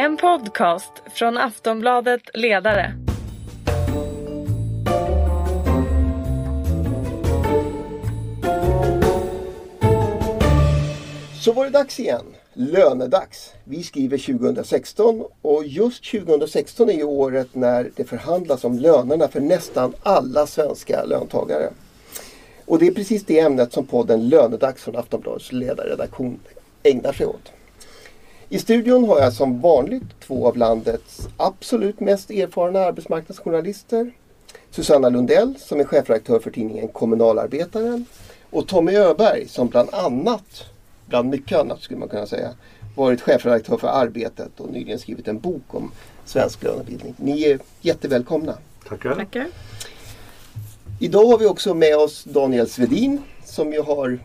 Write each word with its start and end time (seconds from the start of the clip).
En 0.00 0.16
podcast 0.16 0.92
från 1.14 1.38
Aftonbladet 1.38 2.20
Ledare. 2.34 2.92
Så 11.40 11.52
var 11.52 11.64
det 11.64 11.70
dags 11.70 12.00
igen. 12.00 12.24
Lönedags. 12.52 13.52
Vi 13.64 13.82
skriver 13.82 14.18
2016 14.18 15.24
och 15.42 15.66
just 15.66 16.10
2016 16.10 16.88
är 16.88 16.94
ju 16.94 17.04
året 17.04 17.54
när 17.54 17.90
det 17.96 18.04
förhandlas 18.04 18.64
om 18.64 18.78
lönerna 18.78 19.28
för 19.28 19.40
nästan 19.40 19.94
alla 20.02 20.46
svenska 20.46 21.04
löntagare. 21.04 21.70
Och 22.66 22.78
det 22.78 22.86
är 22.86 22.94
precis 22.94 23.24
det 23.24 23.38
ämnet 23.38 23.72
som 23.72 23.86
podden 23.86 24.28
Lönedags 24.28 24.82
från 24.82 24.96
Aftonbladets 24.96 25.52
ledarredaktion 25.52 26.40
ägnar 26.82 27.12
sig 27.12 27.26
åt. 27.26 27.52
I 28.52 28.58
studion 28.58 29.04
har 29.08 29.20
jag 29.20 29.32
som 29.32 29.60
vanligt 29.60 30.20
två 30.20 30.48
av 30.48 30.56
landets 30.56 31.28
absolut 31.36 32.00
mest 32.00 32.30
erfarna 32.30 32.80
arbetsmarknadsjournalister. 32.80 34.12
Susanna 34.70 35.08
Lundell 35.08 35.54
som 35.58 35.80
är 35.80 35.84
chefredaktör 35.84 36.38
för 36.38 36.50
tidningen 36.50 36.88
Kommunalarbetaren 36.88 38.04
och 38.50 38.68
Tommy 38.68 38.96
Öberg 38.96 39.48
som 39.48 39.68
bland 39.68 39.88
annat, 39.92 40.64
bland 41.06 41.28
mycket 41.28 41.58
annat 41.58 41.80
skulle 41.80 42.00
man 42.00 42.08
kunna 42.08 42.26
säga, 42.26 42.50
varit 42.96 43.20
chefredaktör 43.20 43.76
för 43.76 43.88
Arbetet 43.88 44.60
och 44.60 44.72
nyligen 44.72 44.98
skrivit 44.98 45.28
en 45.28 45.38
bok 45.38 45.74
om 45.74 45.92
svensk 46.24 46.62
lönebildning. 46.62 47.14
Ni 47.16 47.42
är 47.42 47.58
jättevälkomna. 47.80 48.54
Tackar. 48.88 49.14
Tackar. 49.14 49.46
Idag 51.00 51.26
har 51.26 51.38
vi 51.38 51.46
också 51.46 51.74
med 51.74 51.96
oss 51.96 52.24
Daniel 52.24 52.68
Svedin 52.68 53.22
som 53.44 53.72
ju 53.72 53.82
har 53.82 54.18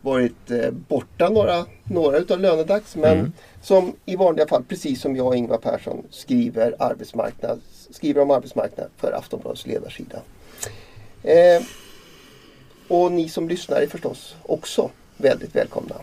varit 0.00 0.50
eh, 0.50 0.70
borta 0.70 1.28
några, 1.28 1.66
några 1.84 2.18
utav 2.18 2.40
lönedags 2.40 2.96
men 2.96 3.18
Mm. 3.18 3.32
som 3.62 3.92
i 4.04 4.16
vanliga 4.16 4.46
fall 4.48 4.64
precis 4.64 5.00
som 5.00 5.16
jag 5.16 5.26
och 5.26 5.36
Ingvar 5.36 5.58
Persson 5.58 6.06
skriver, 6.10 6.74
arbetsmarknad, 6.78 7.60
skriver 7.90 8.22
om 8.22 8.30
arbetsmarknad 8.30 8.88
för 8.96 9.12
Aftonbladets 9.12 9.66
ledarsida. 9.66 10.22
Eh, 11.22 11.62
och 12.88 13.12
ni 13.12 13.28
som 13.28 13.48
lyssnar 13.48 13.76
är 13.80 13.86
förstås 13.86 14.36
också 14.42 14.90
väldigt 15.16 15.56
välkomna. 15.56 15.94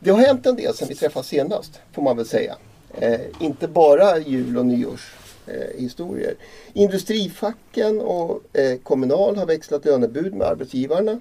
Det 0.00 0.10
har 0.10 0.18
hänt 0.18 0.46
en 0.46 0.56
del 0.56 0.74
sedan 0.74 0.88
vi 0.88 0.94
träffades 0.94 1.26
senast 1.26 1.80
får 1.92 2.02
man 2.02 2.16
väl 2.16 2.26
säga. 2.26 2.56
Eh, 2.98 3.20
inte 3.40 3.68
bara 3.68 4.18
jul 4.18 4.58
och 4.58 4.66
nyårs 4.66 5.14
eh, 5.46 5.80
historier. 5.80 6.34
Industrifacken 6.72 8.00
och 8.00 8.58
eh, 8.58 8.78
Kommunal 8.78 9.36
har 9.36 9.46
växlat 9.46 9.84
lönebud 9.84 10.34
med 10.34 10.46
arbetsgivarna. 10.46 11.20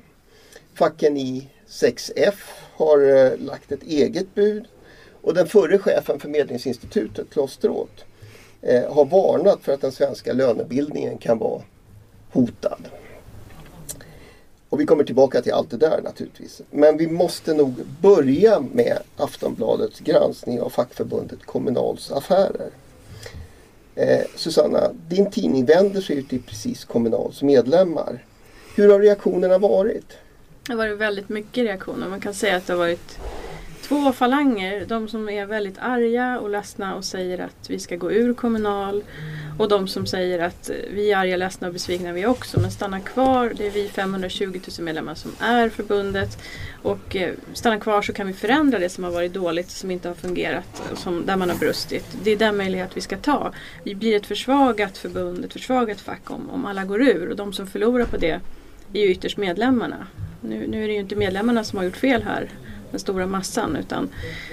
Facken 0.74 1.18
i 1.18 1.48
6F 1.68 2.34
har 2.76 3.16
eh, 3.16 3.38
lagt 3.38 3.72
ett 3.72 3.84
eget 3.84 4.36
bud. 4.36 4.66
Och 5.22 5.34
den 5.34 5.48
förre 5.48 5.78
chefen 5.78 6.20
för 6.20 6.30
Medlingsinstitutet, 6.30 7.30
Klosteråt, 7.30 7.90
Stråth, 7.90 8.04
eh, 8.62 8.94
har 8.94 9.06
varnat 9.06 9.62
för 9.62 9.74
att 9.74 9.82
den 9.82 9.92
svenska 9.92 10.34
lönebildningen 10.34 11.18
kan 11.18 11.38
vara 11.38 11.62
hotad. 12.32 12.88
Och 14.70 14.80
vi 14.80 14.86
kommer 14.86 15.04
tillbaka 15.04 15.42
till 15.42 15.54
allt 15.54 15.70
det 15.70 15.78
där 15.78 16.02
naturligtvis. 16.02 16.62
Men 16.70 16.98
vi 16.98 17.08
måste 17.08 17.54
nog 17.54 17.74
börja 18.02 18.60
med 18.60 18.98
Aftonbladets 19.18 20.00
granskning 20.00 20.62
av 20.62 20.70
fackförbundet 20.70 21.46
Kommunals 21.46 22.12
affärer. 22.12 22.70
Eh, 23.96 24.22
Susanna, 24.36 24.92
din 25.08 25.32
tidning 25.32 25.66
vänder 25.66 26.02
sig 26.02 26.16
ju 26.16 26.24
till 26.24 26.44
precis 26.44 26.86
Kommunals 26.86 27.42
medlemmar. 27.42 28.26
Hur 28.76 28.92
har 28.92 29.00
reaktionerna 29.00 29.58
varit? 29.58 30.18
Det 30.66 30.74
har 30.74 30.78
varit 30.78 30.98
väldigt 30.98 31.30
mycket 31.30 31.64
reaktioner. 31.64 32.08
Man 32.08 32.22
kan 32.22 32.34
säga 32.34 32.56
att 32.56 32.68
det 32.68 32.74
har 32.74 32.78
varit 32.78 33.20
två 33.82 34.12
falanger. 34.12 34.86
De 34.86 35.08
som 35.08 35.30
är 35.30 35.46
väldigt 35.46 35.78
arga 35.80 36.40
och 36.40 36.50
ledsna 36.50 36.96
och 36.96 37.06
säger 37.06 37.40
att 37.40 37.70
vi 37.70 37.80
ska 37.80 37.96
gå 37.96 38.12
ur 38.12 38.34
Kommunal. 38.34 39.04
Och 39.60 39.70
de 39.70 39.88
som 39.88 40.06
säger 40.06 40.40
att 40.40 40.72
vi 40.92 41.12
är 41.12 41.18
arga, 41.18 41.38
ledsna 41.38 41.68
och 41.68 41.74
besvikna 41.74 42.14
vi 42.14 42.26
också. 42.26 42.60
Men 42.60 42.72
stanna 42.72 43.00
kvar. 43.00 43.54
Det 43.58 43.68
är 43.68 43.72
vi 43.72 43.88
520 43.88 44.60
000 44.78 44.86
medlemmar 44.86 45.16
som 45.16 45.32
är 45.40 45.70
förbundet. 45.70 46.38
Och 46.82 47.16
eh, 47.16 47.34
stanna 47.54 47.80
kvar 47.80 48.02
så 48.02 48.14
kan 48.14 48.28
vi 48.28 48.34
förändra 48.34 48.80
det 48.80 48.90
som 48.90 49.04
har 49.04 49.12
varit 49.12 49.34
dåligt, 49.34 49.70
som 49.70 49.92
inte 49.92 50.08
har 50.08 50.16
fungerat, 50.16 50.82
eh, 50.90 50.98
som, 50.98 51.26
där 51.26 51.38
man 51.38 51.50
har 51.50 51.58
brustit. 51.58 52.06
Det 52.24 52.32
är 52.32 52.38
den 52.38 52.58
möjlighet 52.58 52.98
vi 52.98 53.02
ska 53.02 53.18
ta. 53.18 53.54
Vi 53.84 53.96
blir 53.96 54.16
ett 54.16 54.26
försvagat 54.26 54.98
förbund, 54.98 55.46
ett 55.46 55.54
försvagat 55.54 56.02
fack 56.02 56.32
om, 56.32 56.50
om 56.50 56.66
alla 56.66 56.86
går 56.86 57.02
ur. 57.02 57.30
Och 57.30 57.36
de 57.36 57.54
som 57.54 57.68
förlorar 57.68 58.06
på 58.06 58.18
det 58.18 58.40
är 58.94 59.00
ju 59.00 59.12
ytterst 59.12 59.38
medlemmarna. 59.38 60.08
Nu, 60.42 60.68
nu 60.68 60.84
är 60.84 60.88
det 60.88 60.94
ju 60.94 61.00
inte 61.00 61.16
medlemmarna 61.16 61.64
som 61.64 61.78
har 61.78 61.86
gjort 61.86 61.98
fel 61.98 62.24
här, 62.24 62.50
den 62.92 63.00
stora 63.00 63.28
massan, 63.28 63.76
utan 63.76 64.10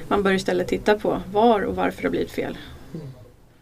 man 0.09 0.23
bör 0.23 0.33
istället 0.33 0.69
titta 0.69 0.99
på 0.99 1.23
var 1.33 1.61
och 1.61 1.77
varför 1.77 2.03
det 2.03 2.09
har 2.09 2.11
blivit 2.11 2.31
fel. 2.31 2.59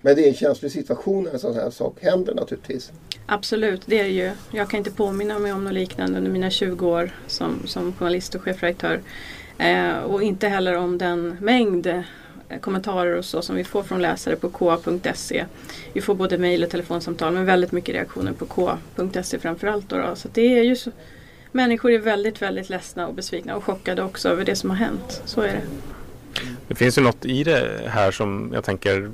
Men 0.00 0.16
det 0.16 0.25
är 0.25 0.28
en 0.28 0.34
känslig 0.34 0.72
situation 0.72 1.25
när 1.25 1.32
en 1.32 1.38
sån 1.38 1.54
här 1.54 1.70
sak 1.70 1.97
händer 2.00 2.34
naturligtvis. 2.34 2.92
Absolut, 3.26 3.82
det 3.86 4.00
är 4.00 4.04
det 4.04 4.10
ju. 4.10 4.31
Jag 4.50 4.70
kan 4.70 4.78
inte 4.78 4.91
påminna 4.91 5.38
mig 5.38 5.53
om 5.53 5.65
något 5.65 5.72
liknande 5.72 6.19
under 6.19 6.31
mina 6.31 6.50
20 6.50 6.86
år 6.86 7.10
som, 7.26 7.66
som 7.66 7.92
journalist 7.92 8.34
och 8.34 8.42
chefredaktör. 8.42 9.00
Eh, 9.59 9.97
och 9.97 10.22
inte 10.22 10.48
heller 10.48 10.76
om 10.76 10.98
den 10.98 11.36
mängd 11.41 11.86
eh, 11.86 12.03
kommentarer 12.60 13.16
och 13.16 13.25
så 13.25 13.42
som 13.42 13.56
vi 13.56 13.65
får 13.65 13.82
från 13.82 14.03
läsare 14.03 14.36
på 14.36 14.48
k.se. 14.48 15.44
Vi 15.92 16.00
får 16.00 16.15
både 16.15 16.38
mejl 16.38 16.65
och 16.65 16.70
telefonsamtal 16.70 17.32
men 17.32 17.44
väldigt 17.44 17.72
mycket 17.72 17.94
reaktioner 17.94 18.32
på 18.32 18.47
k.se 18.47 19.38
framförallt. 19.38 19.88
Då, 19.88 19.97
då. 19.97 20.16
Så 20.16 20.28
det 20.32 20.59
är 20.59 20.62
ju 20.62 20.76
så, 20.76 20.91
människor 21.56 21.91
är 21.91 21.99
väldigt, 21.99 22.43
väldigt 22.43 22.69
ledsna 22.69 23.06
och 23.06 23.15
besvikna 23.15 23.56
och 23.56 23.65
chockade 23.65 24.03
också 24.03 24.28
över 24.28 24.44
det 24.44 24.56
som 24.56 24.71
har 24.71 24.77
hänt. 24.77 25.22
Så 25.25 25.41
är 25.41 25.53
det. 25.53 25.62
Det 26.69 26.75
finns 26.75 26.99
ju 26.99 27.03
något 27.03 27.25
i 27.25 27.44
det 27.44 27.89
här 27.89 28.11
som 28.11 28.50
jag 28.55 28.65
tänker 28.65 29.11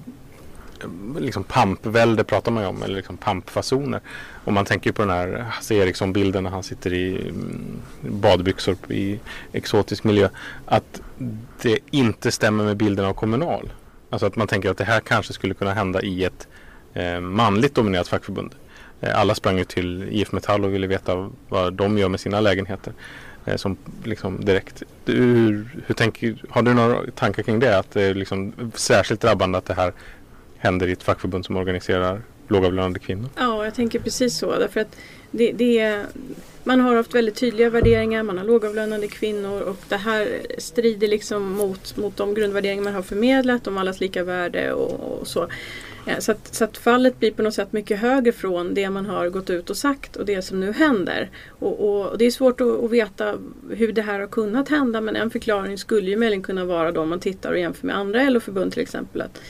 liksom 1.19 1.45
pampvälde 1.45 2.25
pratar 2.25 2.53
man 2.53 2.63
ju 2.63 2.69
om 2.69 2.83
eller 2.83 2.97
liksom 2.97 3.17
pampfasoner. 3.17 4.01
Och 4.45 4.53
man 4.53 4.65
tänker 4.65 4.93
på 4.93 5.03
den 5.03 5.11
här 5.11 5.47
Hasse 5.51 5.75
Eriksson-bilden 5.75 6.45
när 6.45 6.51
han 6.51 6.63
sitter 6.63 6.93
i 6.93 7.29
mm, 7.29 7.81
badbyxor 8.01 8.77
i 8.89 9.21
exotisk 9.53 10.05
miljö. 10.05 10.29
Att 10.67 11.01
det 11.63 11.79
inte 11.91 12.31
stämmer 12.31 12.65
med 12.65 12.77
bilden 12.77 13.05
av 13.05 13.15
Kommunal. 13.15 13.73
Alltså 14.11 14.27
att 14.27 14.37
man 14.37 14.49
tänker 14.49 14.71
att 14.71 14.79
det 14.79 14.85
här 14.85 15.01
kanske 15.01 15.33
skulle 15.33 15.55
kunna 15.55 15.75
hända 15.75 16.03
i 16.03 16.25
ett 16.25 16.49
eh, 16.95 17.21
manligt 17.21 17.75
dominerat 17.75 18.09
fackförbund. 18.09 18.55
Eh, 19.03 19.21
alla 19.21 19.35
sprang 19.35 19.59
ju 19.59 19.65
till 19.65 20.09
IF 20.11 20.33
Metall 20.33 20.65
och 20.65 20.75
ville 20.75 20.87
veta 20.87 21.31
vad 21.49 21.75
de 21.75 21.99
gör 21.99 22.09
med 22.09 22.21
sina 22.21 22.41
lägenheter. 22.41 22.93
Eh, 23.45 23.57
som 23.57 23.77
liksom 24.05 24.45
direkt. 24.45 24.83
Hur, 25.05 25.69
hur 25.87 25.95
tänker, 25.95 26.43
har 26.49 26.63
du 26.63 26.75
några 26.75 27.11
tankar 27.11 27.43
kring 27.43 27.61
det? 27.61 27.79
Att 27.79 27.91
det 27.91 28.03
är 28.03 28.15
liksom 28.15 28.53
särskilt 28.75 29.21
drabbande 29.21 29.59
att 29.59 29.65
det 29.65 29.75
här 29.75 29.93
händer 30.59 30.87
i 30.89 30.93
ett 30.93 31.03
fackförbund 31.03 31.47
som 31.47 31.57
organiserar 31.57 32.21
lågavlönade 32.49 32.99
kvinnor? 32.99 33.29
Ja, 33.37 33.65
jag 33.65 33.75
tänker 33.75 33.99
precis 33.99 34.39
så. 34.39 34.59
Därför 34.59 34.81
att 34.81 34.97
det, 35.31 35.53
det 35.53 35.79
är, 35.79 36.07
man 36.65 36.81
har 36.81 36.95
haft 36.95 37.15
väldigt 37.15 37.37
tydliga 37.37 37.71
värderingar, 37.71 38.23
man 38.23 38.39
har 38.39 38.45
lågavlönade 38.45 39.09
kvinnor 39.09 39.61
och 39.61 39.77
det 39.89 39.97
här 39.97 40.41
strider 40.59 41.09
liksom 41.09 41.53
mot, 41.53 41.97
mot 41.97 42.17
de 42.17 42.35
grundvärderingar 42.35 42.85
man 42.85 42.95
har 42.95 43.03
förmedlat 43.03 43.67
om 43.67 43.79
allas 43.79 44.01
lika 44.01 44.25
värde 44.25 44.73
och, 44.73 45.21
och 45.21 45.29
så. 45.29 45.49
Eh, 46.07 46.19
så 46.19 46.33
att, 46.33 46.55
så 46.55 46.65
att 46.65 46.77
fallet 46.77 47.19
blir 47.21 47.31
på 47.31 47.43
något 47.43 47.55
sätt 47.55 47.73
mycket 47.73 47.99
högre 47.99 48.33
från 48.33 48.75
det 48.75 48.91
man 48.91 49.07
har 49.07 49.29
gått 49.29 49.51
ut 49.51 49.71
och 49.71 49.77
sagt 49.77 50.17
och 50.17 50.27
det 50.27 50.43
som 50.43 50.61
nu 50.61 50.73
händer. 50.73 51.31
Och, 51.49 51.81
och, 51.81 52.11
och 52.11 52.19
det 52.19 52.25
är 52.25 52.31
svårt 52.31 52.61
att, 52.61 52.85
att 52.85 52.91
veta 52.91 53.35
hur 53.71 53.93
det 53.93 54.03
här 54.03 54.21
har 54.21 54.27
kunnat 54.27 54.69
hända 54.69 55.01
men 55.01 55.17
en 55.17 55.31
förklaring 55.31 55.79
skulle 55.79 56.11
ju 56.11 56.17
möjligen 56.17 56.43
kunna 56.43 56.65
vara 56.65 56.93
då 56.93 57.01
om 57.01 57.09
man 57.09 57.21
tittar 57.21 57.53
och 57.53 57.59
jämför 57.59 57.87
med 57.87 57.97
andra 57.97 58.31
LO-förbund 58.31 58.73
till 58.73 58.83
exempel. 58.83 59.21
Att 59.21 59.41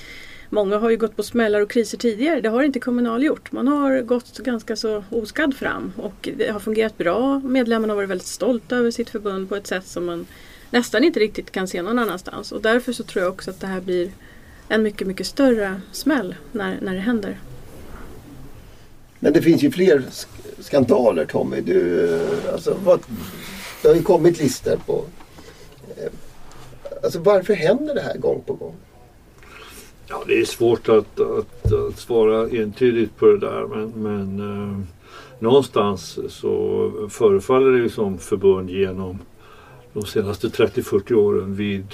Många 0.55 0.79
har 0.79 0.91
ju 0.91 0.97
gått 0.97 1.17
på 1.17 1.23
smällar 1.23 1.61
och 1.61 1.71
kriser 1.71 1.99
tidigare. 1.99 2.41
Det 2.41 2.49
har 2.49 2.63
inte 2.63 2.81
Kommunal 2.81 3.23
gjort. 3.23 3.53
Man 3.53 3.69
har 3.69 4.01
gått 4.01 4.39
ganska 4.39 4.77
så 4.77 5.05
oskadd 5.11 5.57
fram 5.57 5.93
och 5.97 6.29
det 6.37 6.51
har 6.51 6.61
fungerat 6.61 6.99
bra. 6.99 7.41
Medlemmarna 7.45 7.93
har 7.93 7.97
varit 7.97 8.11
väldigt 8.11 8.27
stolta 8.27 8.77
över 8.77 8.91
sitt 8.91 9.11
förbund 9.11 9.49
på 9.49 9.57
ett 9.57 9.67
sätt 9.67 9.87
som 9.87 10.05
man 10.05 10.27
nästan 10.71 11.05
inte 11.05 11.21
riktigt 11.21 11.51
kan 11.51 11.69
se 11.69 11.83
någon 11.83 11.99
annanstans. 11.99 12.53
Och 12.53 12.63
därför 12.63 12.93
så 12.93 13.03
tror 13.03 13.25
jag 13.25 13.33
också 13.33 13.51
att 13.51 13.61
det 13.61 13.67
här 13.67 13.81
blir 13.81 14.11
en 14.73 14.83
mycket, 14.83 15.07
mycket 15.07 15.27
större 15.27 15.81
smäll 15.93 16.35
när, 16.53 16.79
när 16.83 16.95
det 16.95 17.01
händer. 17.01 17.41
Men 19.19 19.33
det 19.33 19.43
finns 19.43 19.63
ju 19.63 19.71
fler 19.71 19.99
sk- 19.99 20.63
skandaler 20.63 21.25
Tommy. 21.25 21.61
Du, 21.61 22.21
alltså, 22.53 22.77
vad, 22.85 23.01
det 23.83 23.89
har 23.89 23.95
ju 23.95 24.03
kommit 24.03 24.39
listor 24.39 24.77
på... 24.87 25.05
Eh, 25.97 26.13
alltså 27.03 27.19
varför 27.19 27.55
händer 27.55 27.95
det 27.95 28.01
här 28.01 28.17
gång 28.17 28.43
på 28.47 28.55
gång? 28.55 28.75
Ja, 30.09 30.25
det 30.27 30.41
är 30.41 30.45
svårt 30.45 30.89
att, 30.89 31.21
att, 31.21 31.73
att 31.73 31.99
svara 31.99 32.49
entydigt 32.49 33.17
på 33.17 33.27
det 33.27 33.39
där 33.39 33.67
men, 33.67 33.89
men 33.91 34.41
eh, 34.41 34.79
någonstans 35.39 36.19
så 36.29 37.09
förefaller 37.11 37.73
det 37.73 37.79
ju 37.79 37.89
som 37.89 38.19
förbund 38.19 38.71
genom 38.71 39.19
de 39.93 40.07
senaste 40.07 40.49
30-40 40.49 41.15
åren 41.15 41.55
vid 41.55 41.87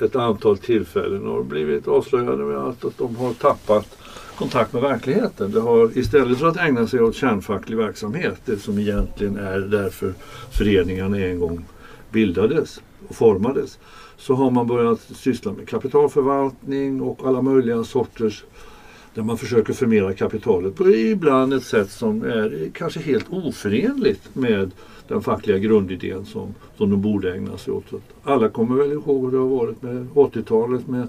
ett 0.00 0.16
antal 0.16 0.58
tillfällen 0.58 1.26
har 1.26 1.42
blivit 1.42 1.88
avslöjade 1.88 2.44
med 2.44 2.56
att, 2.56 2.84
att 2.84 2.98
de 2.98 3.16
har 3.16 3.32
tappat 3.32 3.98
kontakt 4.38 4.72
med 4.72 4.82
verkligheten. 4.82 5.50
Det 5.50 5.60
har, 5.60 5.98
istället 5.98 6.38
för 6.38 6.46
att 6.46 6.56
ägna 6.56 6.86
sig 6.86 7.00
åt 7.00 7.16
kärnfacklig 7.16 7.76
verksamhet, 7.76 8.40
det 8.44 8.58
som 8.58 8.78
egentligen 8.78 9.36
är 9.36 9.58
därför 9.58 10.14
föreningarna 10.50 11.18
en 11.18 11.40
gång 11.40 11.64
bildades, 12.10 12.80
och 13.08 13.16
formades 13.16 13.78
så 14.16 14.34
har 14.34 14.50
man 14.50 14.66
börjat 14.66 15.00
syssla 15.00 15.52
med 15.52 15.68
kapitalförvaltning 15.68 17.02
och 17.02 17.20
alla 17.24 17.42
möjliga 17.42 17.84
sorters 17.84 18.44
där 19.16 19.22
man 19.22 19.38
försöker 19.38 19.72
förmera 19.72 20.14
kapitalet 20.14 20.74
på 20.74 20.90
ibland 20.90 21.54
ett 21.54 21.62
sätt 21.62 21.90
som 21.90 22.24
är 22.24 22.70
kanske 22.72 23.00
helt 23.00 23.26
oförenligt 23.30 24.34
med 24.34 24.70
den 25.08 25.22
fackliga 25.22 25.58
grundidén 25.58 26.24
som, 26.24 26.54
som 26.76 26.90
de 26.90 27.02
borde 27.02 27.34
ägna 27.34 27.58
sig 27.58 27.72
åt. 27.72 27.84
Alla 28.22 28.48
kommer 28.48 28.76
väl 28.76 28.92
ihåg 28.92 29.24
hur 29.24 29.30
det 29.30 29.38
har 29.38 29.48
varit 29.48 29.82
med 29.82 30.06
80-talet 30.14 30.88
med 30.88 31.08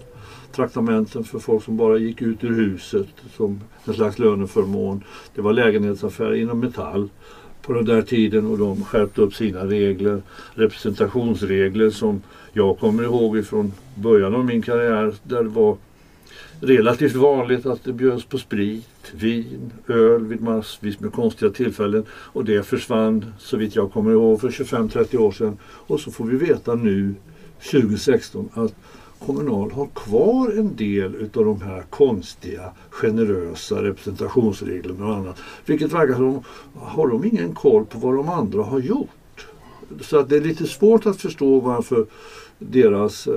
traktamenten 0.51 1.23
för 1.23 1.39
folk 1.39 1.63
som 1.63 1.77
bara 1.77 1.97
gick 1.97 2.21
ut 2.21 2.43
ur 2.43 2.53
huset 2.53 3.07
som 3.37 3.61
en 3.85 3.93
slags 3.93 4.19
löneförmån. 4.19 5.03
Det 5.35 5.41
var 5.41 5.53
lägenhetsaffärer 5.53 6.35
inom 6.35 6.59
Metall 6.59 7.09
på 7.61 7.73
den 7.73 7.85
där 7.85 8.01
tiden 8.01 8.45
och 8.45 8.57
de 8.57 8.83
skärpte 8.83 9.21
upp 9.21 9.33
sina 9.33 9.65
regler. 9.65 10.21
Representationsregler 10.53 11.89
som 11.89 12.21
jag 12.53 12.79
kommer 12.79 13.03
ihåg 13.03 13.37
ifrån 13.37 13.73
början 13.95 14.35
av 14.35 14.45
min 14.45 14.61
karriär 14.61 15.13
där 15.23 15.43
det 15.43 15.49
var 15.49 15.77
relativt 16.59 17.15
vanligt 17.15 17.65
att 17.65 17.83
det 17.83 17.93
bjöds 17.93 18.25
på 18.25 18.37
sprit, 18.37 19.11
vin, 19.13 19.71
öl 19.87 20.25
vid 20.25 20.41
massvis 20.41 20.99
med 20.99 21.13
konstiga 21.13 21.51
tillfällen. 21.51 22.05
Och 22.09 22.45
det 22.45 22.63
försvann 22.63 23.25
så 23.39 23.57
vitt 23.57 23.75
jag 23.75 23.91
kommer 23.91 24.11
ihåg 24.11 24.41
för 24.41 24.49
25-30 24.49 25.17
år 25.17 25.31
sedan. 25.31 25.57
Och 25.63 25.99
så 25.99 26.11
får 26.11 26.25
vi 26.25 26.37
veta 26.37 26.75
nu 26.75 27.15
2016 27.71 28.49
att 28.53 28.73
Kommunal 29.25 29.71
har 29.71 29.87
kvar 29.87 30.51
en 30.59 30.75
del 30.75 31.15
utav 31.15 31.45
de 31.45 31.61
här 31.61 31.83
konstiga, 31.89 32.71
generösa 32.89 33.83
representationsreglerna 33.83 35.05
och 35.05 35.15
annat. 35.15 35.39
Vilket 35.65 35.93
verkar 35.93 36.13
som, 36.13 36.43
har 36.75 37.07
de 37.07 37.25
ingen 37.25 37.53
koll 37.53 37.85
på 37.85 37.99
vad 37.99 38.15
de 38.15 38.29
andra 38.29 38.63
har 38.63 38.79
gjort? 38.79 39.47
Så 40.01 40.19
att 40.19 40.29
det 40.29 40.37
är 40.37 40.41
lite 40.41 40.67
svårt 40.67 41.05
att 41.05 41.21
förstå 41.21 41.59
varför 41.59 42.05
deras 42.59 43.27
eh, 43.27 43.33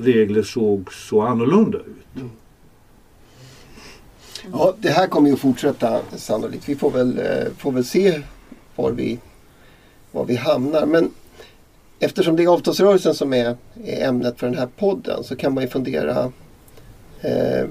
regler 0.00 0.42
såg 0.42 0.92
så 0.92 1.20
annorlunda 1.20 1.78
ut. 1.78 2.24
Ja, 4.52 4.74
det 4.78 4.90
här 4.90 5.06
kommer 5.06 5.28
ju 5.28 5.34
att 5.34 5.40
fortsätta 5.40 6.00
sannolikt. 6.16 6.68
Vi 6.68 6.76
får 6.76 6.90
väl, 6.90 7.18
eh, 7.18 7.52
får 7.58 7.72
väl 7.72 7.84
se 7.84 8.22
var 8.76 8.90
vi, 8.90 9.18
var 10.12 10.24
vi 10.24 10.36
hamnar. 10.36 10.86
Men 10.86 11.10
eftersom 11.98 12.36
det 12.36 12.42
är 12.42 12.48
avtalsrörelsen 12.48 13.14
som 13.14 13.32
är, 13.32 13.56
är 13.84 14.08
ämnet 14.08 14.38
för 14.38 14.46
den 14.46 14.58
här 14.58 14.68
podden 14.76 15.24
så 15.24 15.36
kan 15.36 15.54
man 15.54 15.64
ju 15.64 15.70
fundera. 15.70 16.32
Eh, 17.20 17.68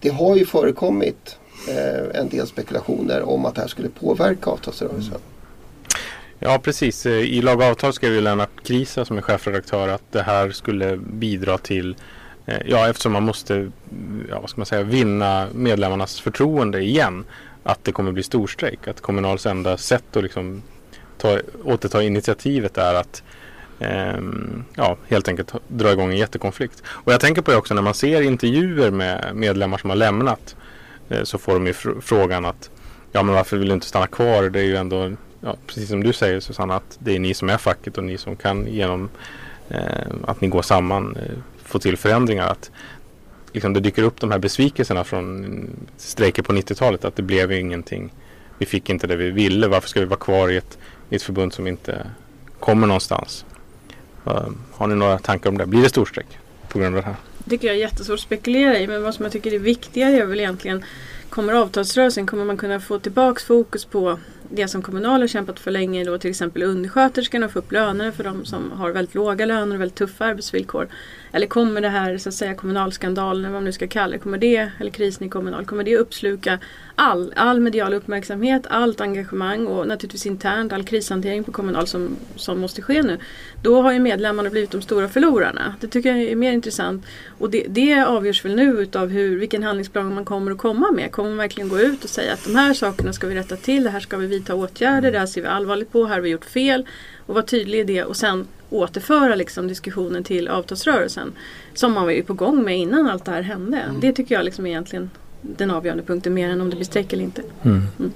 det 0.00 0.08
har 0.08 0.36
ju 0.36 0.46
förekommit 0.46 1.38
eh, 1.68 2.20
en 2.20 2.28
del 2.28 2.46
spekulationer 2.46 3.22
om 3.22 3.46
att 3.46 3.54
det 3.54 3.60
här 3.60 3.68
skulle 3.68 3.88
påverka 3.88 4.50
avtalsrörelsen. 4.50 5.14
Mm. 5.14 5.31
Ja 6.44 6.58
precis. 6.58 7.06
Eh, 7.06 7.12
I 7.12 7.42
lag 7.42 7.58
och 7.58 7.64
avtal 7.64 7.92
skrev 7.92 8.12
ju 8.12 8.20
Lennart 8.20 8.50
Krisa 8.64 9.04
som 9.04 9.18
är 9.18 9.22
chefredaktör 9.22 9.88
att 9.88 10.02
det 10.10 10.22
här 10.22 10.50
skulle 10.50 10.96
bidra 10.96 11.58
till 11.58 11.96
eh, 12.46 12.58
Ja 12.66 12.88
eftersom 12.88 13.12
man 13.12 13.22
måste 13.22 13.70
ja, 14.30 14.40
vad 14.40 14.50
ska 14.50 14.60
man 14.60 14.66
säga, 14.66 14.82
vinna 14.82 15.46
medlemmarnas 15.54 16.20
förtroende 16.20 16.80
igen. 16.80 17.24
Att 17.62 17.84
det 17.84 17.92
kommer 17.92 18.12
bli 18.12 18.22
storstrejk. 18.22 18.88
Att 18.88 19.00
Kommunals 19.00 19.46
enda 19.46 19.76
sätt 19.76 20.16
att 20.16 20.22
liksom 20.22 20.62
ta, 21.18 21.38
återta 21.64 22.02
initiativet 22.02 22.78
är 22.78 22.94
att 22.94 23.22
eh, 23.78 24.20
ja, 24.74 24.96
helt 25.08 25.28
enkelt 25.28 25.52
dra 25.68 25.92
igång 25.92 26.10
en 26.10 26.18
jättekonflikt. 26.18 26.82
Och 26.86 27.12
jag 27.12 27.20
tänker 27.20 27.42
på 27.42 27.50
det 27.50 27.56
också 27.56 27.74
när 27.74 27.82
man 27.82 27.94
ser 27.94 28.22
intervjuer 28.22 28.90
med 28.90 29.30
medlemmar 29.34 29.78
som 29.78 29.90
har 29.90 29.96
lämnat. 29.96 30.56
Eh, 31.08 31.22
så 31.22 31.38
får 31.38 31.52
de 31.52 31.66
ju 31.66 31.72
fr 31.72 31.90
frågan 32.00 32.44
att 32.44 32.70
Ja 33.12 33.22
men 33.22 33.34
varför 33.34 33.56
vill 33.56 33.68
du 33.68 33.74
inte 33.74 33.86
stanna 33.86 34.06
kvar? 34.06 34.50
Det 34.50 34.60
är 34.60 34.64
ju 34.64 34.76
ändå 34.76 35.12
ja, 35.42 35.56
precis 35.66 35.88
som 35.88 36.02
du 36.02 36.12
säger 36.12 36.40
Susanna, 36.40 36.76
att 36.76 36.98
det 36.98 37.14
är 37.14 37.18
ni 37.18 37.34
som 37.34 37.50
är 37.50 37.56
facket 37.56 37.98
och 37.98 38.04
ni 38.04 38.18
som 38.18 38.36
kan 38.36 38.66
genom 38.66 39.08
eh, 39.68 40.06
att 40.24 40.40
ni 40.40 40.48
går 40.48 40.62
samman 40.62 41.16
eh, 41.16 41.38
få 41.64 41.78
till 41.78 41.96
förändringar. 41.96 42.46
Att 42.46 42.70
liksom, 43.52 43.72
det 43.72 43.80
dyker 43.80 44.02
upp 44.02 44.20
de 44.20 44.30
här 44.30 44.38
besvikelserna 44.38 45.04
från 45.04 45.56
strejker 45.96 46.42
på 46.42 46.52
90-talet 46.52 47.04
att 47.04 47.16
det 47.16 47.22
blev 47.22 47.52
ingenting. 47.52 48.12
Vi 48.58 48.66
fick 48.66 48.90
inte 48.90 49.06
det 49.06 49.16
vi 49.16 49.30
ville. 49.30 49.68
Varför 49.68 49.88
ska 49.88 50.00
vi 50.00 50.06
vara 50.06 50.20
kvar 50.20 50.48
i 50.48 50.56
ett, 50.56 50.78
i 51.10 51.16
ett 51.16 51.22
förbund 51.22 51.52
som 51.52 51.66
inte 51.66 52.06
kommer 52.60 52.86
någonstans? 52.86 53.44
Uh, 54.26 54.48
har 54.72 54.86
ni 54.86 54.94
några 54.94 55.18
tankar 55.18 55.50
om 55.50 55.58
det? 55.58 55.66
Blir 55.66 55.82
det 55.82 55.88
storstrejk 55.88 56.38
på 56.68 56.78
grund 56.78 56.96
av 56.96 57.02
det 57.02 57.08
här? 57.08 57.16
Det 57.38 57.50
tycker 57.50 57.66
jag 57.66 57.76
är 57.76 57.80
jättesvårt 57.80 58.14
att 58.14 58.20
spekulera 58.20 58.78
i 58.78 58.86
men 58.86 59.02
vad 59.02 59.14
som 59.14 59.24
jag 59.24 59.32
tycker 59.32 59.54
är 59.54 59.58
viktigare 59.58 60.16
är 60.16 60.26
väl 60.26 60.40
egentligen 60.40 60.84
Kommer 61.32 61.52
avtalsrörelsen 61.52 62.26
kommer 62.26 62.44
man 62.44 62.56
kunna 62.56 62.80
få 62.80 62.98
tillbaks 62.98 63.44
fokus 63.44 63.84
på 63.84 64.18
det 64.54 64.68
som 64.68 64.82
Kommunal 64.82 65.20
har 65.20 65.28
kämpat 65.28 65.60
för 65.60 65.70
länge 65.70 66.04
då 66.04 66.18
till 66.18 66.30
exempel 66.30 66.62
undersköterskorna 66.62 67.48
få 67.48 67.58
upp 67.58 67.72
lönerna 67.72 68.12
för 68.12 68.24
de 68.24 68.44
som 68.44 68.72
har 68.72 68.90
väldigt 68.90 69.14
låga 69.14 69.46
löner 69.46 69.76
och 69.76 69.80
väldigt 69.80 69.98
tuffa 69.98 70.24
arbetsvillkor. 70.24 70.88
Eller 71.32 71.46
kommer 71.46 71.80
det 71.80 71.88
här 71.88 72.18
så 72.18 72.28
att 72.28 72.34
säga 72.34 72.54
kommunalskandalen, 72.54 73.42
vad 73.42 73.52
man 73.52 73.64
nu 73.64 73.72
ska 73.72 73.88
kalla 73.88 74.12
det, 74.12 74.18
kommer 74.18 74.38
det, 74.38 74.70
eller 74.80 74.90
krisen 74.90 75.26
i 75.26 75.30
Kommunal, 75.30 75.64
kommer 75.64 75.84
det 75.84 75.96
uppsluka 75.96 76.58
all, 76.94 77.32
all 77.36 77.60
medial 77.60 77.94
uppmärksamhet, 77.94 78.66
allt 78.70 79.00
engagemang 79.00 79.66
och 79.66 79.86
naturligtvis 79.86 80.26
internt 80.26 80.72
all 80.72 80.84
krishantering 80.84 81.44
på 81.44 81.52
Kommunal 81.52 81.86
som, 81.86 82.16
som 82.36 82.60
måste 82.60 82.82
ske 82.82 83.02
nu. 83.02 83.18
Då 83.62 83.82
har 83.82 83.92
ju 83.92 83.98
medlemmarna 83.98 84.50
blivit 84.50 84.70
de 84.70 84.82
stora 84.82 85.08
förlorarna. 85.08 85.74
Det 85.80 85.88
tycker 85.88 86.16
jag 86.16 86.22
är 86.22 86.36
mer 86.36 86.52
intressant. 86.52 87.06
Och 87.38 87.50
det, 87.50 87.66
det 87.68 88.02
avgörs 88.02 88.44
väl 88.44 88.54
nu 88.54 88.70
utav 88.70 89.08
hur, 89.08 89.38
vilken 89.38 89.62
handlingsplan 89.62 90.14
man 90.14 90.24
kommer 90.24 90.52
att 90.52 90.58
komma 90.58 90.90
med. 90.90 91.12
Kommer 91.12 91.30
man 91.30 91.38
verkligen 91.38 91.68
gå 91.68 91.78
ut 91.78 92.04
och 92.04 92.10
säga 92.10 92.32
att 92.32 92.44
de 92.44 92.56
här 92.56 92.74
sakerna 92.74 93.12
ska 93.12 93.26
vi 93.26 93.34
rätta 93.34 93.56
till, 93.56 93.84
det 93.84 93.90
här 93.90 94.00
ska 94.00 94.16
vi 94.16 94.26
vidta 94.26 94.54
åtgärder, 94.54 95.12
det 95.12 95.18
här 95.18 95.26
ser 95.26 95.42
vi 95.42 95.48
allvarligt 95.48 95.92
på, 95.92 96.04
här 96.04 96.14
har 96.14 96.20
vi 96.20 96.30
gjort 96.30 96.44
fel. 96.44 96.86
Och 97.26 97.34
vara 97.34 97.44
tydlig 97.44 97.78
i 97.80 97.84
det 97.84 98.04
och 98.04 98.16
sen 98.16 98.46
återföra 98.70 99.34
liksom 99.34 99.68
diskussionen 99.68 100.24
till 100.24 100.48
avtalsrörelsen. 100.48 101.32
Som 101.74 101.92
man 101.92 102.04
var 102.04 102.12
ju 102.12 102.22
på 102.22 102.34
gång 102.34 102.64
med 102.64 102.78
innan 102.78 103.06
allt 103.06 103.24
det 103.24 103.30
här 103.30 103.42
hände. 103.42 103.78
Mm. 103.78 104.00
Det 104.00 104.12
tycker 104.12 104.34
jag 104.34 104.44
liksom 104.44 104.66
egentligen 104.66 105.10
den 105.42 105.70
avgörande 105.70 106.02
punkten 106.02 106.34
mer 106.34 106.48
än 106.48 106.60
om 106.60 106.70
det 106.70 106.76
blir 106.76 106.86
strejk 106.86 107.12
eller 107.12 107.24
inte. 107.24 107.42
Mm. 107.62 107.82
Mm. 107.98 108.12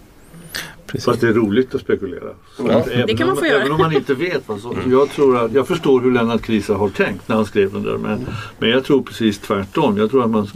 Fast 1.04 1.20
det 1.20 1.28
är 1.28 1.32
roligt 1.32 1.74
att 1.74 1.80
spekulera. 1.80 2.30
Ja. 2.58 2.84
det 3.06 3.16
kan 3.16 3.26
man 3.26 3.36
få 3.36 3.42
om, 3.42 3.48
göra. 3.48 3.60
Även 3.60 3.72
om 3.72 3.78
man 3.78 3.92
inte 3.92 4.14
vet. 4.14 4.50
Alltså, 4.50 4.68
mm. 4.72 4.92
jag, 4.92 5.10
tror 5.10 5.44
att, 5.44 5.52
jag 5.52 5.68
förstår 5.68 6.00
hur 6.00 6.12
Lennart 6.12 6.42
Krisa 6.42 6.74
har 6.74 6.88
tänkt 6.88 7.28
när 7.28 7.36
han 7.36 7.44
skrev 7.44 7.72
den 7.72 7.82
där. 7.82 7.98
Men, 7.98 8.26
men 8.58 8.70
jag 8.70 8.84
tror 8.84 9.02
precis 9.02 9.38
tvärtom. 9.38 9.98
Jag 9.98 10.10
tror 10.10 10.24
att 10.24 10.30
man, 10.30 10.48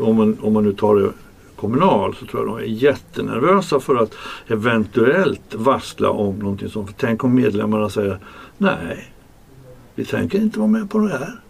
om 0.00 0.16
man, 0.16 0.38
om 0.40 0.52
man 0.52 0.64
nu 0.64 0.72
tar 0.72 0.96
det 0.96 1.12
Kommunal 1.56 2.14
så 2.14 2.26
tror 2.26 2.46
jag 2.46 2.56
de 2.56 2.64
är 2.64 2.68
jättenervösa 2.68 3.80
för 3.80 3.96
att 3.96 4.14
eventuellt 4.46 5.54
varsla 5.54 6.10
om 6.10 6.38
någonting 6.38 6.68
sånt. 6.68 6.88
För 6.88 6.94
tänk 6.98 7.24
om 7.24 7.34
medlemmarna 7.34 7.90
säger 7.90 8.18
nej, 8.58 9.12
vi 9.94 10.04
tänker 10.04 10.38
inte 10.38 10.58
vara 10.58 10.68
med 10.68 10.90
på 10.90 10.98
det 10.98 11.08
här. 11.08 11.40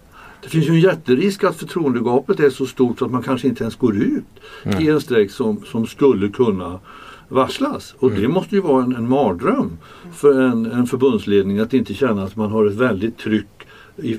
Det 0.43 0.49
finns 0.49 0.69
ju 0.69 0.71
en 0.71 0.81
jätterisk 0.81 1.45
att 1.45 1.57
förtroendegapet 1.57 2.41
är 2.41 2.51
så 2.51 2.67
stort 2.67 2.99
så 2.99 3.05
att 3.05 3.11
man 3.11 3.23
kanske 3.23 3.49
inte 3.49 3.65
ens 3.65 3.77
går 3.77 3.97
ut 3.97 4.25
mm. 4.63 4.83
i 4.83 4.89
en 4.89 5.01
strejk 5.01 5.31
som, 5.31 5.65
som 5.65 5.87
skulle 5.87 6.29
kunna 6.29 6.81
varslas. 7.29 7.95
Och 7.99 8.11
mm. 8.11 8.23
det 8.23 8.29
måste 8.29 8.55
ju 8.55 8.61
vara 8.61 8.85
en, 8.85 8.97
en 8.97 9.09
mardröm 9.09 9.79
för 10.15 10.41
en, 10.41 10.67
en 10.67 10.87
förbundsledning 10.87 11.59
att 11.59 11.75
inte 11.75 11.95
känna 11.95 12.23
att 12.23 12.37
man 12.37 12.51
har 12.51 12.67
ett 12.67 12.75
väldigt 12.75 13.19
tryck 13.19 13.47